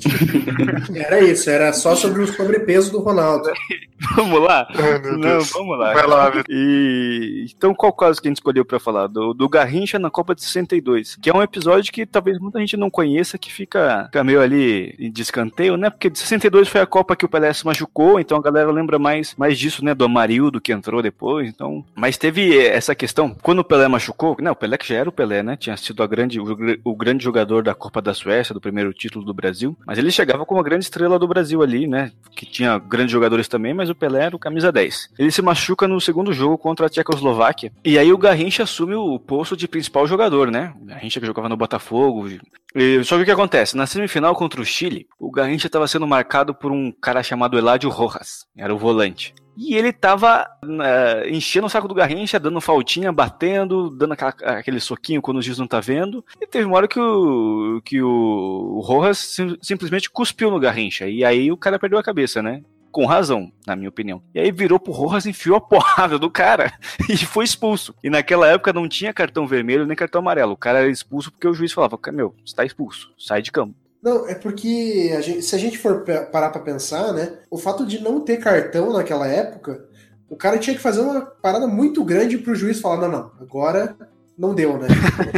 [0.97, 3.51] Era isso, era só sobre o sobrepeso do Ronaldo.
[4.15, 4.67] Vamos lá?
[4.73, 5.49] Ai, meu Não, Deus.
[5.51, 5.93] vamos lá.
[5.93, 6.45] Vai lá, Vitor.
[6.49, 9.07] E então qual caso que a gente escolheu pra falar?
[9.07, 12.75] Do, do Garrincha na Copa de 62, que é um episódio que talvez muita gente
[12.75, 15.89] não conheça, que fica, fica meio ali de escanteio, né?
[15.89, 18.99] Porque de 62 foi a Copa que o Pelé se machucou, então a galera lembra
[18.99, 19.95] mais, mais disso, né?
[19.95, 21.83] Do Amarildo que entrou depois, então.
[21.95, 25.11] Mas teve essa questão, quando o Pelé machucou, não, o Pelé que já era o
[25.11, 25.57] Pelé, né?
[25.57, 26.45] Tinha sido a grande, o,
[26.83, 30.45] o grande jogador da Copa da Suécia, do primeiro título do Brasil, mas ele chegava
[30.45, 32.11] como a grande estrela do Brasil ali, né?
[32.35, 35.09] Que tinha grandes jogadores também, mas o Pelé era o camisa 10.
[35.19, 39.19] Ele se machuca no segundo jogo contra a Tchecoslováquia, e aí o Garrincha assume o
[39.19, 40.73] posto de principal jogador, né?
[40.81, 42.29] O Garrincha que jogava no Botafogo.
[42.75, 43.75] E, só que o que acontece?
[43.77, 47.89] Na semifinal contra o Chile, o Garrincha estava sendo marcado por um cara chamado Eladio
[47.89, 49.33] Rojas, era o volante.
[49.55, 54.79] E ele tava uh, enchendo o saco do Garrincha, dando faltinha, batendo, dando aquela, aquele
[54.79, 56.25] soquinho quando o juiz não tá vendo.
[56.41, 61.07] E teve uma hora que o, que o, Rojas sim, simplesmente cuspiu no Garrincha.
[61.07, 62.63] E aí o cara perdeu a cabeça, né?
[62.93, 64.21] com razão, na minha opinião.
[64.35, 66.71] E aí virou pro Rojas, enfiou a porrada do cara
[67.09, 67.95] e foi expulso.
[68.03, 70.53] E naquela época não tinha cartão vermelho nem cartão amarelo.
[70.53, 73.75] O cara era expulso porque o juiz falava: Meu, você tá expulso, sai de campo.
[74.03, 77.37] Não, é porque a gente, se a gente for parar pra pensar, né?
[77.49, 79.85] O fato de não ter cartão naquela época,
[80.29, 83.95] o cara tinha que fazer uma parada muito grande pro juiz falar: não, não, agora
[84.37, 84.89] não deu, né?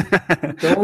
[0.57, 0.81] então,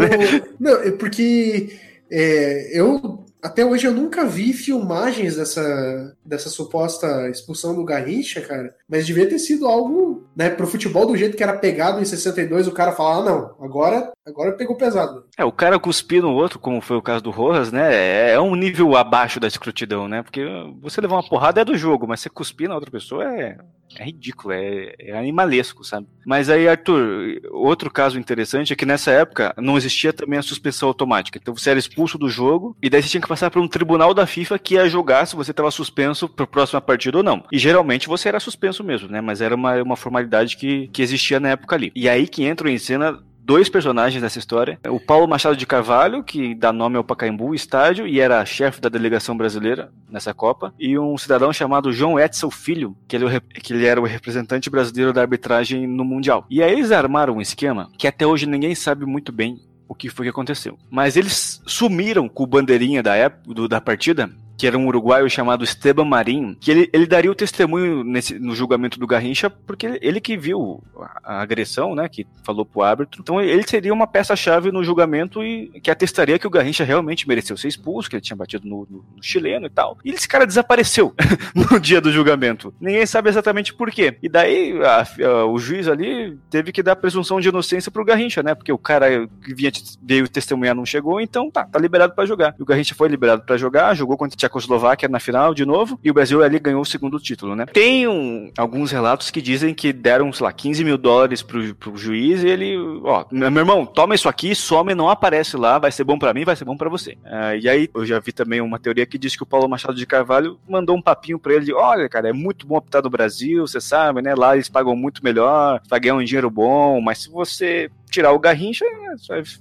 [0.60, 1.76] não, é porque
[2.12, 8.76] é, eu até hoje eu nunca vi filmagens dessa, dessa suposta expulsão do Garrincha, cara.
[8.88, 12.68] Mas devia ter sido algo, né, pro futebol do jeito que era pegado em 62,
[12.68, 15.26] o cara falar, ah, não, agora, agora pegou pesado.
[15.38, 18.40] É, o cara cuspir no outro, como foi o caso do Rojas, né, é, é
[18.40, 20.22] um nível abaixo da escrutidão, né?
[20.22, 20.46] Porque
[20.82, 23.58] você levar uma porrada é do jogo, mas você cuspir na outra pessoa é,
[23.98, 26.08] é ridículo, é, é, animalesco, sabe?
[26.26, 30.88] Mas aí, Arthur, outro caso interessante é que nessa época não existia também a suspensão
[30.88, 31.40] automática.
[31.42, 34.14] Então você era expulso do jogo e daí você tinha que passar por um tribunal
[34.14, 37.44] da FIFA que ia julgar se você estava suspenso para a próxima partida ou não.
[37.52, 39.22] E geralmente você era suspenso mesmo, né?
[39.22, 41.92] Mas era uma, uma formalidade que, que existia na época ali.
[41.96, 43.20] E aí que entram em cena
[43.52, 44.80] dois personagens dessa história.
[44.88, 48.88] O Paulo Machado de Carvalho, que dá nome ao Pacaembu Estádio e era chefe da
[48.88, 53.74] delegação brasileira nessa Copa, e um cidadão chamado João Edson Filho, que ele, é que
[53.74, 56.46] ele era o representante brasileiro da arbitragem no Mundial.
[56.50, 60.08] E aí eles armaram um esquema que até hoje ninguém sabe muito bem o que
[60.08, 60.78] foi que aconteceu.
[60.90, 65.30] Mas eles sumiram com o bandeirinha da época do, da partida que era um uruguaio
[65.30, 69.86] chamado Esteban Marim, que ele, ele daria o testemunho nesse, no julgamento do Garrincha, porque
[69.86, 73.22] ele, ele que viu a, a, agressão, né, que falou pro árbitro.
[73.22, 77.58] Então ele seria uma peça-chave no julgamento e que atestaria que o Garrincha realmente mereceu
[77.58, 79.98] ser expulso, que ele tinha batido no, no, no chileno e tal.
[80.04, 81.14] E esse cara desapareceu
[81.56, 82.74] no dia do julgamento.
[82.80, 84.18] Ninguém sabe exatamente por quê.
[84.22, 88.44] E daí a, a, o juiz ali teve que dar presunção de inocência pro Garrincha,
[88.44, 89.72] né, porque o cara que vinha,
[90.04, 92.56] veio testemunhar não chegou, então tá, tá liberado para jogar.
[92.60, 96.10] E o Garrincha foi liberado para jogar, jogou contra Tchecoslováquia na final de novo, e
[96.10, 97.66] o Brasil ali ganhou o segundo título, né?
[97.66, 101.98] Tem um, alguns relatos que dizem que deram, sei lá, 15 mil dólares pro, pro
[101.98, 106.04] juiz e ele, ó, meu irmão, toma isso aqui, some, não aparece lá, vai ser
[106.04, 107.14] bom para mim, vai ser bom para você.
[107.26, 109.96] Uh, e aí, eu já vi também uma teoria que diz que o Paulo Machado
[109.96, 113.10] de Carvalho mandou um papinho pra ele de, olha, cara, é muito bom optar no
[113.10, 114.34] Brasil, você sabe, né?
[114.36, 118.40] Lá eles pagam muito melhor, vai ganhar um dinheiro bom, mas se você tirar o
[118.40, 118.86] Garrincha,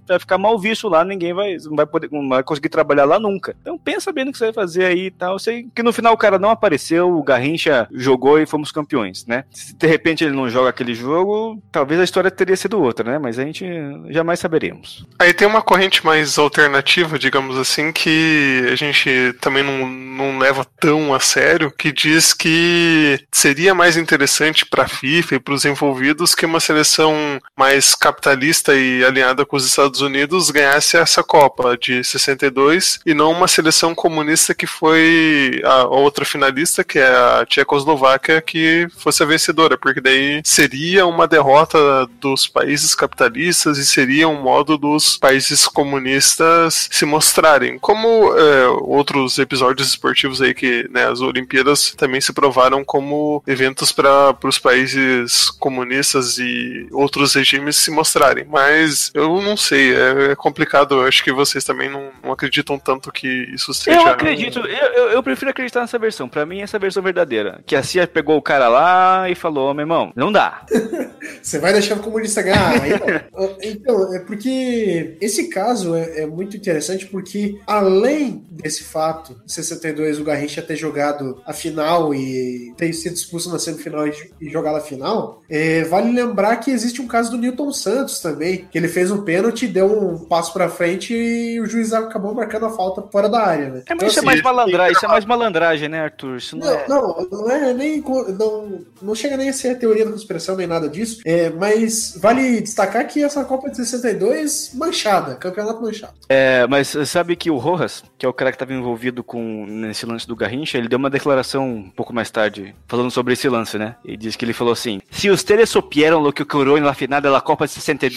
[0.07, 3.19] vai ficar mal visto lá, ninguém vai, não vai poder, não vai conseguir trabalhar lá
[3.19, 3.57] nunca.
[3.61, 5.35] Então pensa bem no que você vai fazer aí e tal.
[5.35, 9.25] Eu sei que no final o cara não apareceu, o Garrincha jogou e fomos campeões,
[9.25, 9.45] né?
[9.53, 13.19] Se de repente ele não joga aquele jogo, talvez a história teria sido outra, né?
[13.19, 13.65] Mas a gente
[14.09, 15.07] jamais saberemos.
[15.19, 20.67] Aí tem uma corrente mais alternativa, digamos assim, que a gente também não, não leva
[20.81, 25.65] tão a sério, que diz que seria mais interessante para a FIFA e para os
[25.65, 27.15] envolvidos que uma seleção
[27.57, 28.40] mais capitalista
[28.75, 33.95] e alinhada com os Estados Unidos ganhasse essa Copa de 62 e não uma seleção
[33.95, 40.01] comunista que foi a outra finalista, que é a Tchecoslováquia, que fosse a vencedora, porque
[40.01, 41.79] daí seria uma derrota
[42.21, 47.79] dos países capitalistas e seria um modo dos países comunistas se mostrarem.
[47.79, 53.93] Como é, outros episódios esportivos aí que né, as Olimpíadas também se provaram como eventos
[53.93, 60.37] para os países comunistas e outros regimes se mostrarem mas eu não sei, é, é
[60.37, 60.95] complicado.
[60.95, 64.01] Eu acho que vocês também não, não, acreditam tanto que isso seja.
[64.01, 66.29] Eu acredito, eu, eu, prefiro acreditar nessa versão.
[66.29, 67.61] Pra mim, essa é a versão verdadeira.
[67.67, 70.65] Que a CIA pegou o cara lá e falou: meu irmão, não dá.
[71.43, 72.75] Você vai deixar o comunista ganhar.
[73.63, 80.19] então, é porque esse caso é, é, muito interessante porque, além desse fato, em 62,
[80.19, 84.77] o Garrincha ter jogado a final e ter sido expulso na semifinal e, e jogar
[84.77, 88.89] a final, é, vale lembrar que existe um caso do Newton Santos também, que ele
[88.89, 93.03] fez um pênalti, deu um passo pra frente e o juiz acabou marcando a falta
[93.03, 93.83] fora da área, né?
[93.87, 96.37] É, mas então, isso é assim, é mais malandragem, isso é mais malandragem, né, Arthur?
[96.37, 96.89] Isso não, não, é...
[96.89, 98.01] não, não é nem.
[98.39, 101.21] Não, não chega nem a ser a teoria da conspiração nem nada disso.
[101.25, 106.15] É, mas vale destacar que essa Copa de 62 manchada, campeonato manchado.
[106.29, 110.07] É, mas sabe que o Rojas, que é o cara que estava envolvido com nesse
[110.07, 113.79] lance do Garrincha, ele deu uma declaração um pouco mais tarde falando sobre esse lance,
[113.79, 113.97] né?
[114.05, 117.41] E diz que ele falou assim: "Se ustedes supieron lo que ocurrió na final da
[117.41, 118.10] Copa de 62,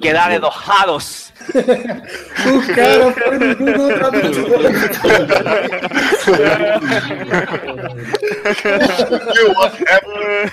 [0.00, 1.32] quedaram enojados."
[2.46, 4.62] o cara foi no Google Tradutor.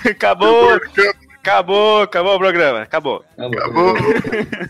[0.09, 0.79] acabou,
[1.41, 3.23] acabou, acabou o programa, acabou.
[3.37, 3.95] Acabou.
[3.95, 4.69] Mané,